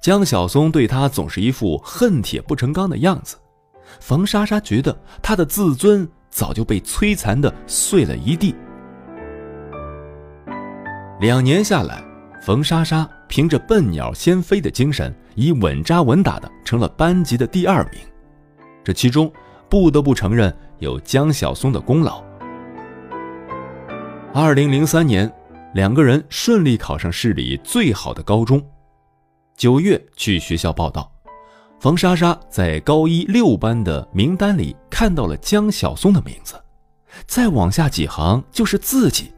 [0.02, 3.36] 江晓松对她总是一副恨铁不成钢的样子，
[4.00, 8.56] 冯莎莎觉得她的自尊早就被摧残的碎了一地。
[11.20, 12.02] 两年下来，
[12.42, 18.00] 冯莎莎凭着笨鸟先飞的精神，以稳扎稳打的成了班级的第二名。
[18.86, 19.30] 这其中
[19.68, 22.24] 不得不承认有江晓松的功劳。
[24.34, 25.30] 二零零三年，
[25.74, 28.66] 两个人顺利考上市里最好的高中。
[29.58, 31.12] 九月去学校报道，
[31.82, 36.56] 冯莎莎在高一六班的名单里看到了江晓松的名字，
[37.28, 39.34] 再往下几行就是自己，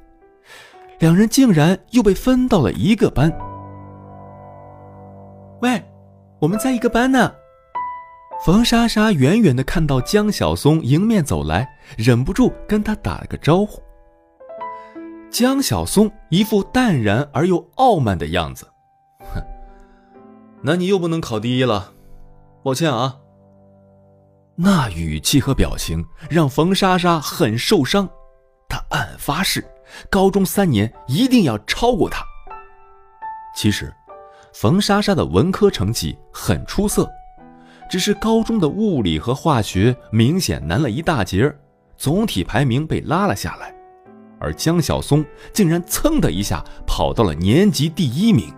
[0.99, 3.35] 两人竟然又被分到了一个班。
[5.61, 5.83] 喂，
[6.37, 7.33] 我们在一个班呢。
[8.45, 11.67] 冯莎莎远远的看到江晓松迎面走来，
[11.97, 13.81] 忍不住跟他打了个招呼。
[15.33, 18.71] 江晓松一副淡然而又傲慢的样子，
[19.33, 19.41] 哼，
[20.61, 21.91] 那你又不能考第一了，
[22.61, 23.17] 抱歉啊。
[24.55, 28.07] 那语气和表情让冯莎莎很受伤，
[28.69, 29.65] 她暗发誓，
[30.07, 32.23] 高中三年一定要超过他。
[33.55, 33.91] 其实，
[34.53, 37.09] 冯莎莎的文科成绩很出色，
[37.89, 41.51] 只是高中的物理和化学明显难了一大截，
[41.97, 43.73] 总体排名被拉了下来。
[44.43, 45.23] 而江晓松
[45.53, 48.53] 竟然噌的一下跑到了年级第一名。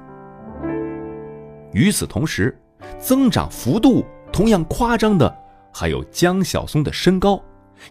[1.73, 2.57] 与此同时，
[2.97, 5.33] 增长幅度同样夸张的
[5.71, 7.39] 还有江晓松的身高，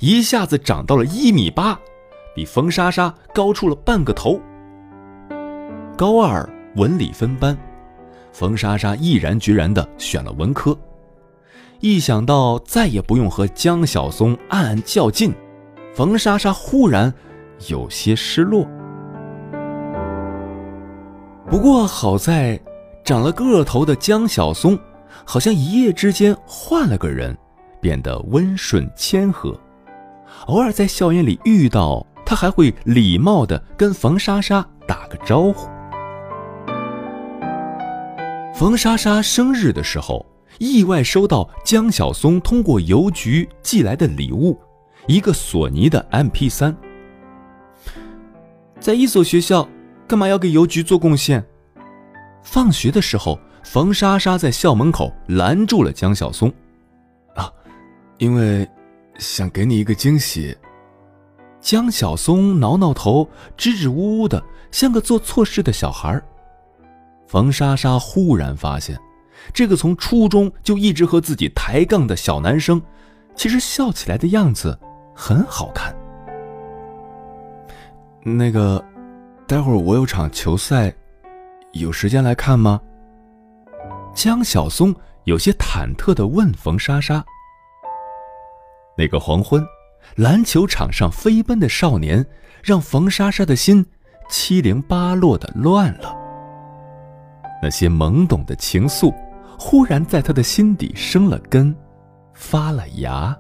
[0.01, 1.79] 一下子长到了一米八，
[2.35, 4.41] 比冯莎莎高出了半个头。
[5.97, 7.57] 高二文理分班，
[8.33, 10.77] 冯莎莎毅然决然地选了文科。
[11.79, 15.33] 一想到再也不用和江晓松暗暗较劲，
[15.95, 17.15] 冯莎莎忽然。
[17.69, 18.67] 有些失落，
[21.49, 22.61] 不过好在
[23.05, 24.79] 长了个头的江晓松，
[25.25, 27.37] 好像一夜之间换了个人，
[27.81, 29.59] 变得温顺谦和。
[30.47, 35.69] 偶尔在校园里遇到他，还会礼貌的跟冯莎莎打个招呼。
[38.55, 40.25] 冯莎莎生日的时候，
[40.59, 44.59] 意外收到江晓松通过邮局寄来的礼物，
[45.07, 46.75] 一个索尼的 MP3。
[48.85, 49.67] 在一所学校，
[50.07, 51.43] 干嘛要给邮局做贡献？
[52.43, 56.53] 放学的时候，冯莎莎在校门口拦住了江小松。
[57.35, 57.51] 啊，
[58.19, 58.69] 因为
[59.17, 60.55] 想给你一个惊喜。
[61.63, 63.27] 江小松挠挠头，
[63.57, 66.23] 支支吾吾的，像个做错事的小孩。
[67.27, 69.01] 冯莎莎忽然发现，
[69.55, 72.83] 这个从初中就一直和自己抬杠的小男生，
[73.35, 74.79] 其实笑起来的样子
[75.17, 75.97] 很好看。
[78.27, 78.83] 那个，
[79.47, 80.91] 待会儿我有场球赛，
[81.73, 82.81] 有时间来看吗？
[84.15, 84.95] 江晓松
[85.25, 87.23] 有些忐忑的问冯莎莎。
[88.97, 89.63] 那个黄昏，
[90.17, 92.25] 篮球场上飞奔的少年，
[92.63, 93.85] 让冯莎莎的心
[94.31, 96.17] 七零八落的乱了。
[97.63, 99.15] 那些懵懂的情愫，
[99.59, 101.77] 忽然在他的心底生了根，
[102.33, 103.37] 发了芽。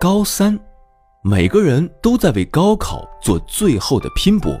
[0.00, 0.56] 高三，
[1.22, 4.56] 每个人都在为高考做最后的拼搏。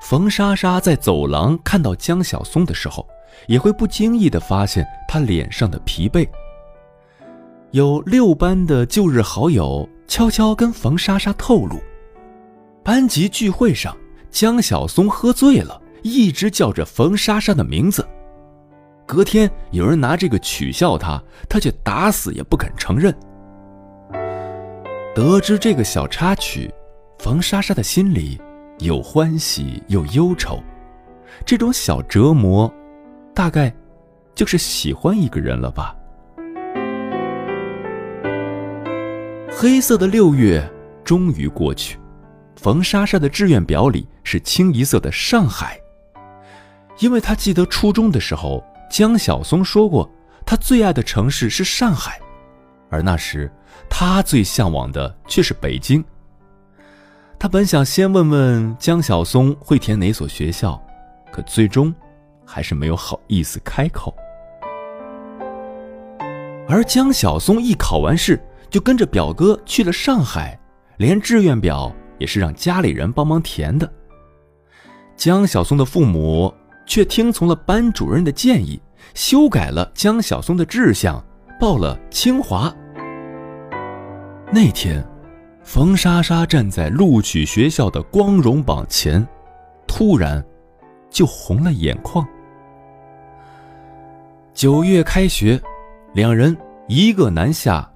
[0.00, 3.06] 冯莎莎在走廊看到江晓松的时候，
[3.46, 6.26] 也会不经意地发现他脸上的疲惫。
[7.72, 11.78] 有六班的旧日好友悄悄跟冯莎莎透露，
[12.82, 13.94] 班级聚会上，
[14.30, 18.06] 江晓松喝醉了，一直叫着冯莎莎的名字。
[19.04, 23.14] 隔天有人拿这个取笑他，他却打死也不肯承认。
[25.14, 26.68] 得知这个小插曲，
[27.20, 28.36] 冯莎莎的心里
[28.80, 30.60] 有欢喜又忧愁。
[31.46, 32.72] 这种小折磨，
[33.32, 33.72] 大概
[34.34, 35.94] 就是喜欢一个人了吧。
[39.56, 40.68] 黑色的六月
[41.04, 41.96] 终于过去，
[42.56, 45.78] 冯莎莎的志愿表里是清一色的上海，
[46.98, 50.10] 因为她记得初中的时候，江晓松说过，
[50.44, 52.18] 他最爱的城市是上海。
[52.90, 53.50] 而那时，
[53.88, 56.04] 他最向往的却是北京。
[57.38, 60.80] 他本想先问问江晓松会填哪所学校，
[61.32, 61.94] 可最终
[62.44, 64.14] 还是没有好意思开口。
[66.66, 70.58] 而江晓松一考完试，就跟着表哥去了上海，
[70.96, 73.90] 连志愿表也是让家里人帮忙填的。
[75.16, 76.52] 江晓松的父母
[76.86, 78.80] 却听从了班主任的建议，
[79.14, 81.22] 修改了江晓松的志向。
[81.60, 82.74] 报了清华。
[84.54, 85.04] 那天，
[85.64, 89.26] 冯莎莎站在录取学校的光荣榜前，
[89.84, 90.40] 突然
[91.10, 92.24] 就红了眼眶。
[94.52, 95.60] 九月开学，
[96.12, 97.92] 两人一个南下，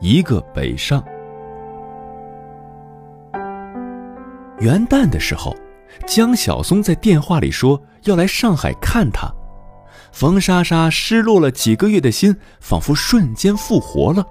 [0.00, 1.04] 一个北上。
[4.60, 5.54] 元旦的时候，
[6.06, 9.30] 江小松在电话里说要来上海看他。
[10.10, 14.24] 冯莎莎失落了几个月的心，仿佛瞬间复活了。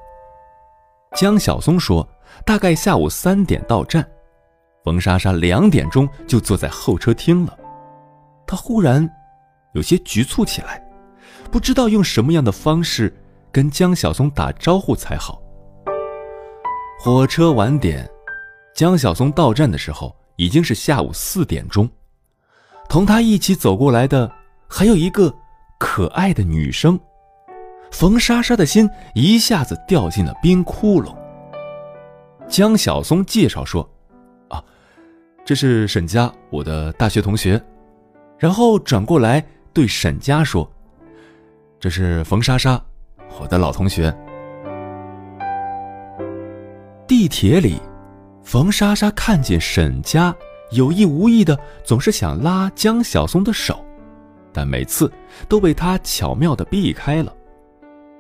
[1.16, 2.08] 江小松说，
[2.46, 4.08] 大概下午三点到站，
[4.84, 7.58] 冯莎莎两点钟就坐在候车厅了。
[8.46, 9.10] 她忽然
[9.74, 10.84] 有些局促起来，
[11.52, 13.16] 不知道用什么样的方式
[13.52, 15.42] 跟江小松打招呼才好。
[17.00, 18.10] 火车晚点，
[18.76, 21.90] 江小松到站的时候已经是下午四点钟，
[22.90, 24.32] 同他一起走过来的
[24.68, 25.34] 还有一个。
[25.80, 27.00] 可爱的女生，
[27.92, 31.16] 冯莎莎的心一下子掉进了冰窟窿。
[32.48, 33.88] 江小松介绍说
[34.50, 34.64] ：“啊，
[35.46, 37.62] 这是沈佳，我的大学同学。”
[38.38, 40.70] 然后转过来对沈佳说
[41.80, 42.82] ：“这是冯莎莎，
[43.40, 44.16] 我的老同学。”
[47.08, 47.82] 地铁里，
[48.44, 50.36] 冯莎莎看见沈佳
[50.72, 53.84] 有意无意的总是想拉江小松的手。
[54.54, 55.12] 但每次
[55.48, 57.34] 都被他巧妙的避开了，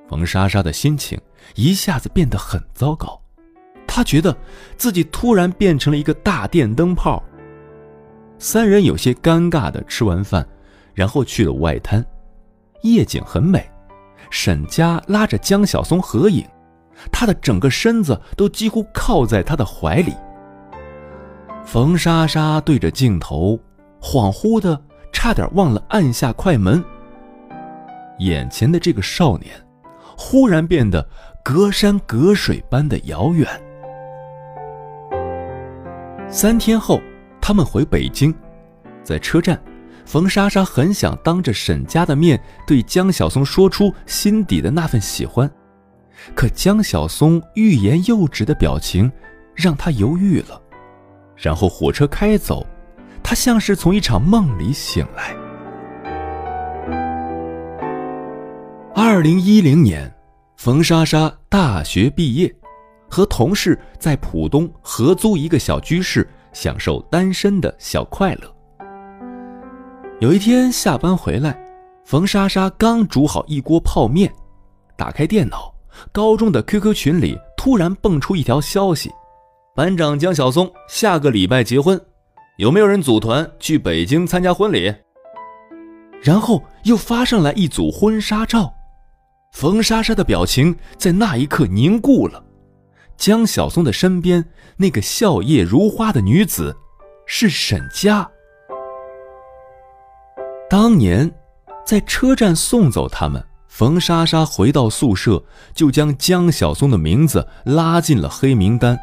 [0.09, 1.19] 冯莎莎的心情
[1.55, 3.19] 一下子变得很糟糕。
[3.85, 4.35] 她觉得
[4.77, 7.23] 自己突然变成了一个大电灯泡。
[8.39, 10.47] 三人有些尴尬的吃完饭，
[10.93, 12.05] 然后去了外滩，
[12.83, 13.69] 夜景很美。
[14.29, 16.45] 沈佳拉着江小松合影，
[17.11, 20.13] 他的整个身子都几乎靠在他的怀里。
[21.65, 23.59] 冯莎莎对着镜头，
[24.01, 24.81] 恍惚的。
[25.13, 26.83] 差点忘了按下快门。
[28.19, 29.51] 眼前的这个少年，
[30.17, 31.07] 忽然变得
[31.43, 33.47] 隔山隔水般的遥远。
[36.27, 36.99] 三天后，
[37.39, 38.33] 他们回北京，
[39.03, 39.61] 在车站，
[40.05, 45.49] 冯莎莎很想当着沈家的面对江小松说出心底的那份喜欢，
[46.35, 49.09] 可江小松欲言又止的表情，
[49.53, 50.61] 让她犹豫了。
[51.35, 52.65] 然后火车开走。
[53.23, 55.35] 他像是从一场梦里醒来。
[58.99, 60.11] 二零一零年，
[60.55, 62.51] 冯莎莎大学毕业，
[63.07, 68.51] 和同事在浦东合租一个小居室，享受单身的小快乐。
[70.19, 71.55] 有一天下班回来，
[72.05, 74.33] 冯莎莎刚煮好一锅泡面，
[74.97, 75.71] 打开电脑，
[76.11, 79.11] 高中的 QQ 群里突然蹦出一条消息：
[79.75, 82.01] 班长江小松下个礼拜结婚。
[82.57, 84.91] 有没有人组团去北京参加婚礼？
[86.19, 88.73] 然后又发上来一组婚纱照，
[89.51, 92.43] 冯莎莎的表情在那一刻凝固了。
[93.17, 94.45] 江小松的身边
[94.77, 96.75] 那个笑靥如花的女子，
[97.25, 98.29] 是沈佳。
[100.69, 101.31] 当年
[101.85, 105.43] 在车站送走他们，冯莎莎回到宿舍，
[105.73, 108.99] 就将江小松的名字拉进了黑名单，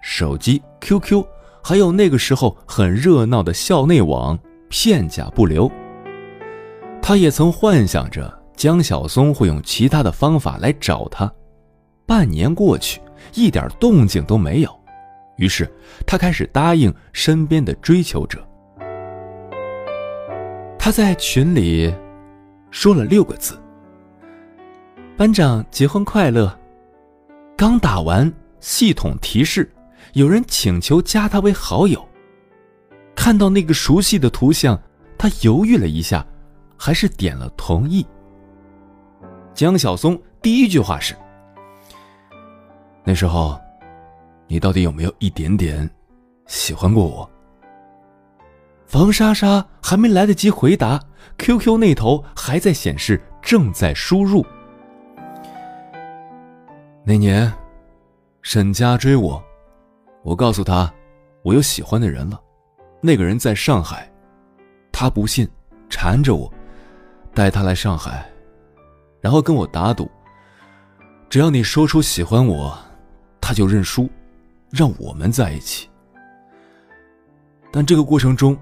[0.00, 1.24] 手机 QQ。
[1.62, 4.38] 还有那个时候很热闹的校内网，
[4.70, 5.70] 片甲不留。
[7.02, 11.32] 他也曾幻想着江小松会用其他的方法来找他。
[12.04, 13.00] 半年过去，
[13.34, 14.80] 一点动静都没有，
[15.36, 15.72] 于是
[16.04, 18.44] 他开始答应身边的追求者。
[20.76, 21.94] 他在群里
[22.72, 23.56] 说了六个字
[25.16, 26.52] ：“班长结婚快乐。”
[27.56, 29.70] 刚打完，系统提示。
[30.14, 32.04] 有人请求加他为好友，
[33.14, 34.80] 看到那个熟悉的图像，
[35.16, 36.26] 他犹豫了一下，
[36.76, 38.04] 还是点了同意。
[39.58, 41.16] 江小松第一句话是
[43.02, 43.60] ：“那时候，
[44.46, 45.90] 你到底有没有一点点
[46.46, 47.28] 喜欢过我？”
[48.86, 51.02] 冯莎莎还没来得及回答
[51.38, 54.46] ，QQ 那头还在显示正在输入。
[57.02, 57.52] 那年，
[58.42, 59.42] 沈佳追我。
[60.22, 60.88] 我告诉他，
[61.42, 62.40] 我有喜欢的人了，
[63.00, 64.08] 那个人在上海，
[64.92, 65.48] 他不信，
[65.90, 66.48] 缠着我，
[67.34, 68.27] 带他来上海，
[69.20, 70.10] 然后跟我打赌，
[71.28, 72.76] 只要你说出喜欢我，
[73.40, 74.08] 他就认输，
[74.70, 75.88] 让我们在一起。
[77.72, 78.56] 但这个过程中，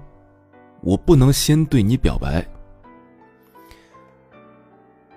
[0.81, 2.45] 我不能先对你表白，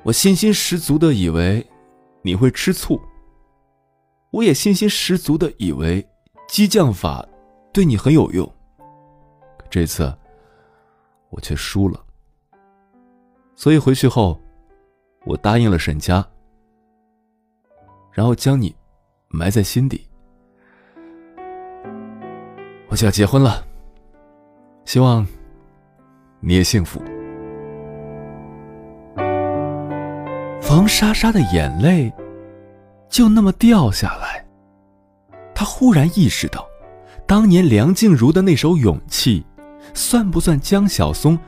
[0.03, 1.67] 我信心十足的以为
[2.23, 3.01] 你会吃醋，
[4.31, 6.07] 我也信心十足的以为。
[6.49, 7.25] 激将法
[7.73, 8.45] 对你很有用，
[9.57, 10.13] 可这次
[11.29, 12.05] 我却输了。
[13.55, 14.43] 所以回去后，
[15.25, 16.27] 我答应了沈家，
[18.13, 18.75] 然后将你
[19.29, 20.07] 埋在心底。
[22.89, 23.65] 我就要结婚了，
[24.85, 25.27] 希望
[26.41, 27.01] 你也幸福。
[30.61, 32.13] 冯莎莎的眼泪
[33.09, 34.45] 就那么掉下来。
[35.55, 36.67] 她忽然意识到，
[37.27, 39.41] 当年梁静茹的那首《勇气》，
[39.95, 41.39] 算不算江晓松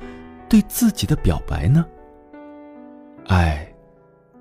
[0.48, 1.84] 对自己的表白呢？
[3.26, 3.66] 爱，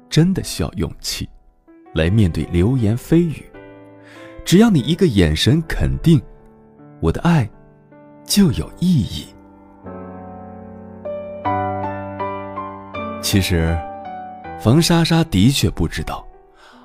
[0.09, 1.27] 真的需要勇气，
[1.93, 3.45] 来面对流言蜚语。
[4.43, 6.21] 只要你一个眼神肯定，
[6.99, 7.49] 我的爱
[8.25, 9.27] 就有意义。
[13.21, 13.77] 其实。
[14.59, 16.23] 冯莎莎的确不知道，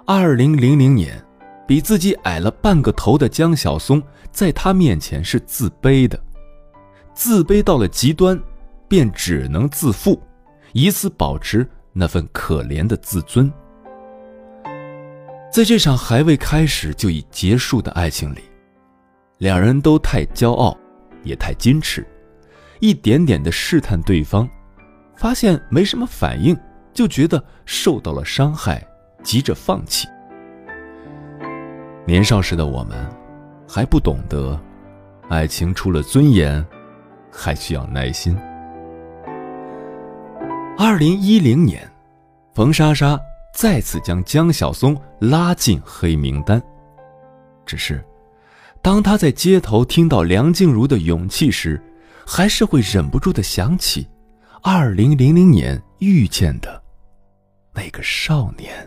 [0.07, 1.22] 二零零零年，
[1.66, 6.18] 比自己矮了半个头的江晓松，在她面前是自卑的，
[7.12, 8.40] 自卑到了极端，
[8.88, 10.18] 便只能自负，
[10.72, 11.68] 以此保持
[11.99, 13.51] 那份可怜的自尊。
[15.51, 18.40] 在这场还未开始就已结束的爱情里，
[19.38, 20.76] 两人都太骄傲，
[21.22, 22.07] 也太矜持，
[22.80, 24.47] 一点点的试探对方，
[25.16, 26.55] 发现没什么反应。
[26.92, 28.82] 就觉得受到了伤害，
[29.22, 30.09] 急着放弃。
[32.07, 33.07] 年少时的我们，
[33.68, 34.59] 还不懂得，
[35.28, 36.64] 爱情除了尊严，
[37.30, 38.34] 还需要耐心。
[40.79, 41.91] 二零一零年，
[42.53, 43.18] 冯莎莎
[43.55, 46.62] 再次将江晓松拉进黑名单。
[47.64, 48.05] 只是，
[48.83, 51.83] 当他在街头听到梁静茹的《勇气》时，
[52.27, 54.07] 还是会忍不住的想起，
[54.62, 56.83] 二零零零年遇见的。
[57.72, 58.87] 那个少年。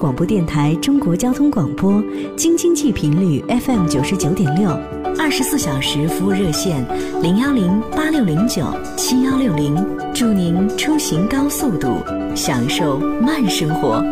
[0.00, 2.02] 广播电台中国交通广播，
[2.34, 4.70] 京津冀频率 FM 九十九点六，
[5.18, 6.82] 二十四小时服务热线
[7.22, 8.64] 零幺零八六零九
[8.96, 9.76] 七幺六零，
[10.14, 11.98] 祝您出行高速度，
[12.34, 14.02] 享受慢生活。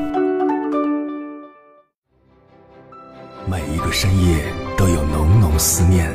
[3.46, 4.44] 每一个深夜
[4.76, 6.14] 都有浓浓思念，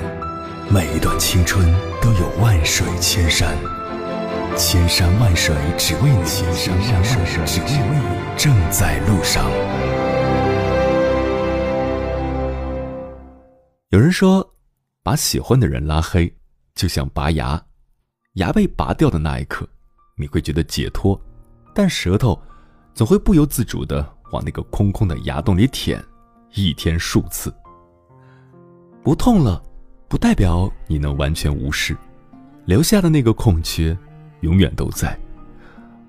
[0.69, 1.65] 每一段青春
[1.99, 3.57] 都有万水千山。
[4.55, 9.49] 千山万水只为你，千山万水只为你，正在路上。
[13.89, 14.47] 有人说，
[15.01, 16.31] 把喜欢的人拉黑，
[16.75, 17.59] 就像拔牙，
[18.33, 19.67] 牙被拔掉的那一刻，
[20.15, 21.19] 你会觉得解脱，
[21.73, 22.39] 但舌头
[22.93, 26.03] 总会不由自主的往那个空空的牙洞里舔，
[26.53, 27.51] 一天数次。
[29.03, 29.61] 不痛了，
[30.07, 31.97] 不代表你能完全无视，
[32.65, 33.97] 留下的那个空缺，
[34.43, 35.17] 永远都在，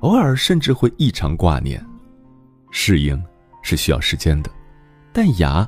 [0.01, 1.83] 偶尔甚至会异常挂念。
[2.71, 3.23] 适应
[3.63, 4.51] 是需要时间的，
[5.13, 5.67] 但牙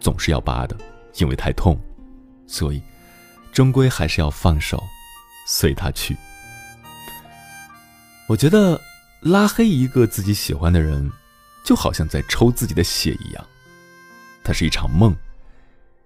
[0.00, 0.76] 总是要拔的，
[1.14, 1.78] 因为太痛，
[2.48, 2.82] 所以
[3.52, 4.82] 终归还是要放手，
[5.46, 6.16] 随他去。
[8.26, 8.78] 我觉得
[9.20, 11.08] 拉黑一个自己喜欢的人，
[11.64, 13.46] 就好像在抽自己的血一样，
[14.42, 15.14] 它是一场梦。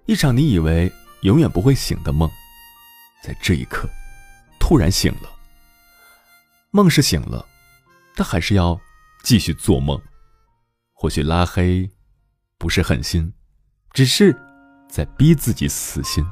[0.04, 0.92] 一场你以为
[1.22, 2.30] 永远不会醒的梦，
[3.24, 3.88] 在这一刻
[4.60, 5.31] 突然醒了。
[6.74, 7.44] 梦是醒了，
[8.16, 8.80] 但还是要
[9.22, 10.00] 继续做梦。
[10.94, 11.86] 或许拉黑
[12.56, 13.30] 不是狠心，
[13.92, 14.34] 只是
[14.88, 16.24] 在逼自己死心。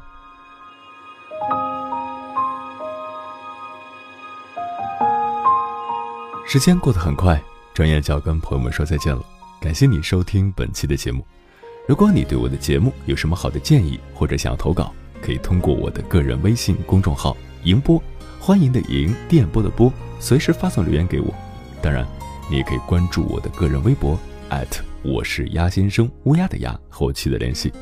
[6.47, 7.39] 时间过得很快，
[7.75, 9.23] 转眼就要跟朋友们说再见了。
[9.61, 11.23] 感谢你收听本期的节目。
[11.87, 18.03] 如果你对我的节目有什么好的建议，或者想要投稿，可以通过我的个人微信公众号“迎波”，
[18.41, 21.35] 欢迎的迎，电波的波，随时发送留言给我。
[21.83, 22.07] 当然，
[22.49, 24.17] 你也可以关注我的个人微博
[25.03, 27.73] 我是鸭先生，乌鸦的鸭，和我取得联系。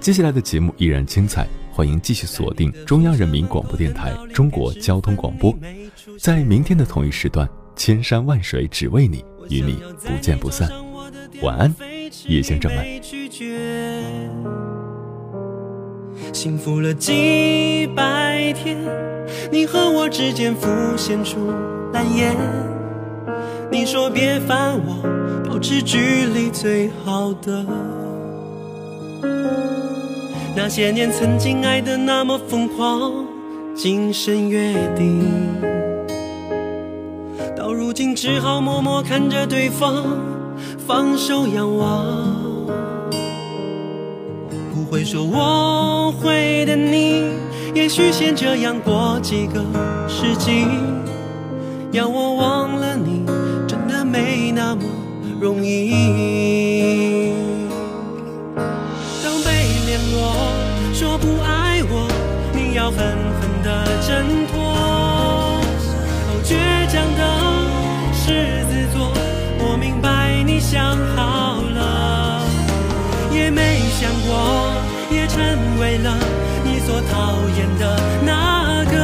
[0.00, 5.56] 接下来的节目依然精彩，欢迎继续锁定中央人民广播电台中国交通广播，
[6.18, 10.68] 在明天的同一时段，千山万水只为你，与你不见不散。
[11.42, 11.72] 晚安。
[12.26, 13.00] 叶先生们。
[16.32, 18.78] 幸福了几百天，
[19.50, 21.52] 你和我之间浮现出
[21.92, 22.36] 蓝烟。
[23.70, 25.02] 你说别烦我，
[25.48, 27.64] 保持距离最好的。
[30.56, 33.12] 那些年曾经爱的那么疯狂，
[33.74, 35.24] 今生约定，
[37.56, 40.04] 到如今只好默默看着对方。
[40.86, 42.49] 放手仰望，
[44.90, 47.22] 会说我会等你，
[47.76, 49.64] 也许先这样过几个
[50.08, 50.66] 世纪。
[51.92, 53.24] 要我忘了你，
[53.68, 54.82] 真的没那么
[55.40, 57.32] 容易。
[59.22, 59.52] 当被
[59.86, 60.34] 联络
[60.92, 62.08] 说不爱我，
[62.52, 64.60] 你要狠狠的挣脱。
[64.60, 65.60] 哦，
[66.42, 66.56] 倔
[66.90, 67.22] 强的
[68.12, 69.12] 狮子座，
[69.60, 70.58] 我明白你。
[70.60, 72.42] 想好了，
[73.32, 74.69] 也没想过，
[75.10, 75.38] 也成
[75.78, 76.16] 为了
[76.64, 78.96] 你所讨厌的那个。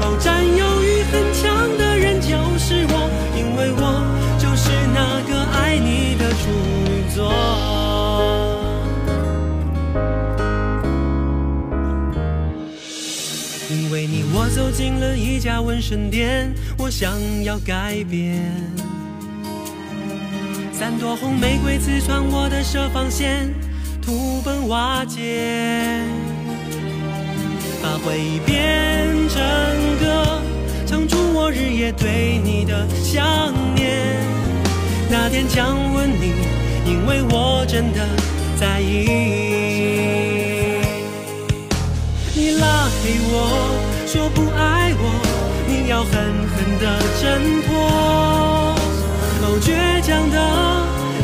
[0.00, 4.04] 哦，占有欲很强的人就是我，因为我
[4.38, 6.50] 就是那个爱你的处
[6.84, 7.32] 女座。
[13.70, 17.12] 因为你，我走进了一家纹身店，我想
[17.42, 18.42] 要改变。
[20.72, 23.48] 三朵红玫瑰刺穿我的设防线，
[24.02, 26.02] 土崩瓦解，
[27.80, 29.40] 把回忆变成
[30.00, 30.42] 歌，
[30.84, 34.18] 唱出我日夜对你的想念。
[35.08, 36.32] 那天将吻你，
[36.84, 38.00] 因为我真的
[38.58, 39.06] 在意。
[42.34, 43.36] 你拉黑我
[44.04, 45.04] 说不爱我，
[45.68, 47.22] 你要狠狠的挣
[47.62, 47.70] 脱。
[49.44, 50.36] 哦，倔强的。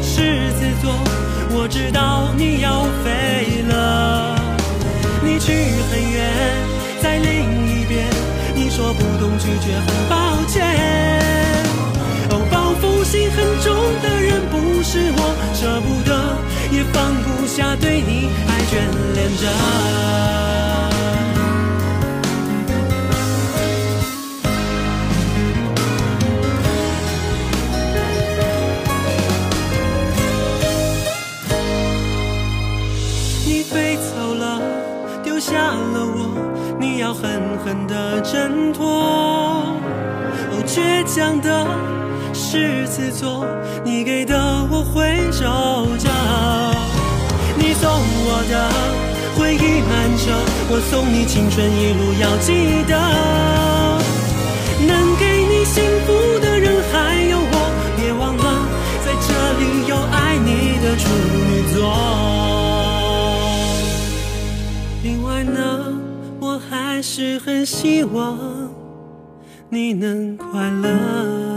[0.00, 0.90] 狮子座，
[1.50, 4.36] 我知道你要飞了，
[5.22, 5.52] 你去
[5.90, 6.30] 很远，
[7.02, 7.26] 在另
[7.66, 8.08] 一边，
[8.54, 10.64] 你说不懂拒绝，很抱歉。
[12.30, 16.12] 哦，报复心很重的人不是我，舍不得，
[16.70, 18.72] 也放不下对你还眷
[19.14, 19.44] 恋着。
[37.68, 39.76] 狠的挣脱，哦，
[40.66, 41.66] 倔强的
[42.32, 43.44] 狮子座，
[43.84, 44.34] 你给的
[44.70, 45.44] 我会守
[45.98, 46.08] 着。
[47.58, 47.90] 你送
[48.24, 48.72] 我的
[49.36, 50.32] 回忆满车，
[50.70, 52.96] 我送你青春一路要记得。
[54.86, 57.54] 能给你幸福的人还有我，
[57.98, 58.44] 别忘了
[59.04, 59.28] 在这
[59.60, 61.04] 里有爱你的处
[61.36, 62.37] 女座。
[67.10, 68.38] 是很希望
[69.70, 71.47] 你能快乐。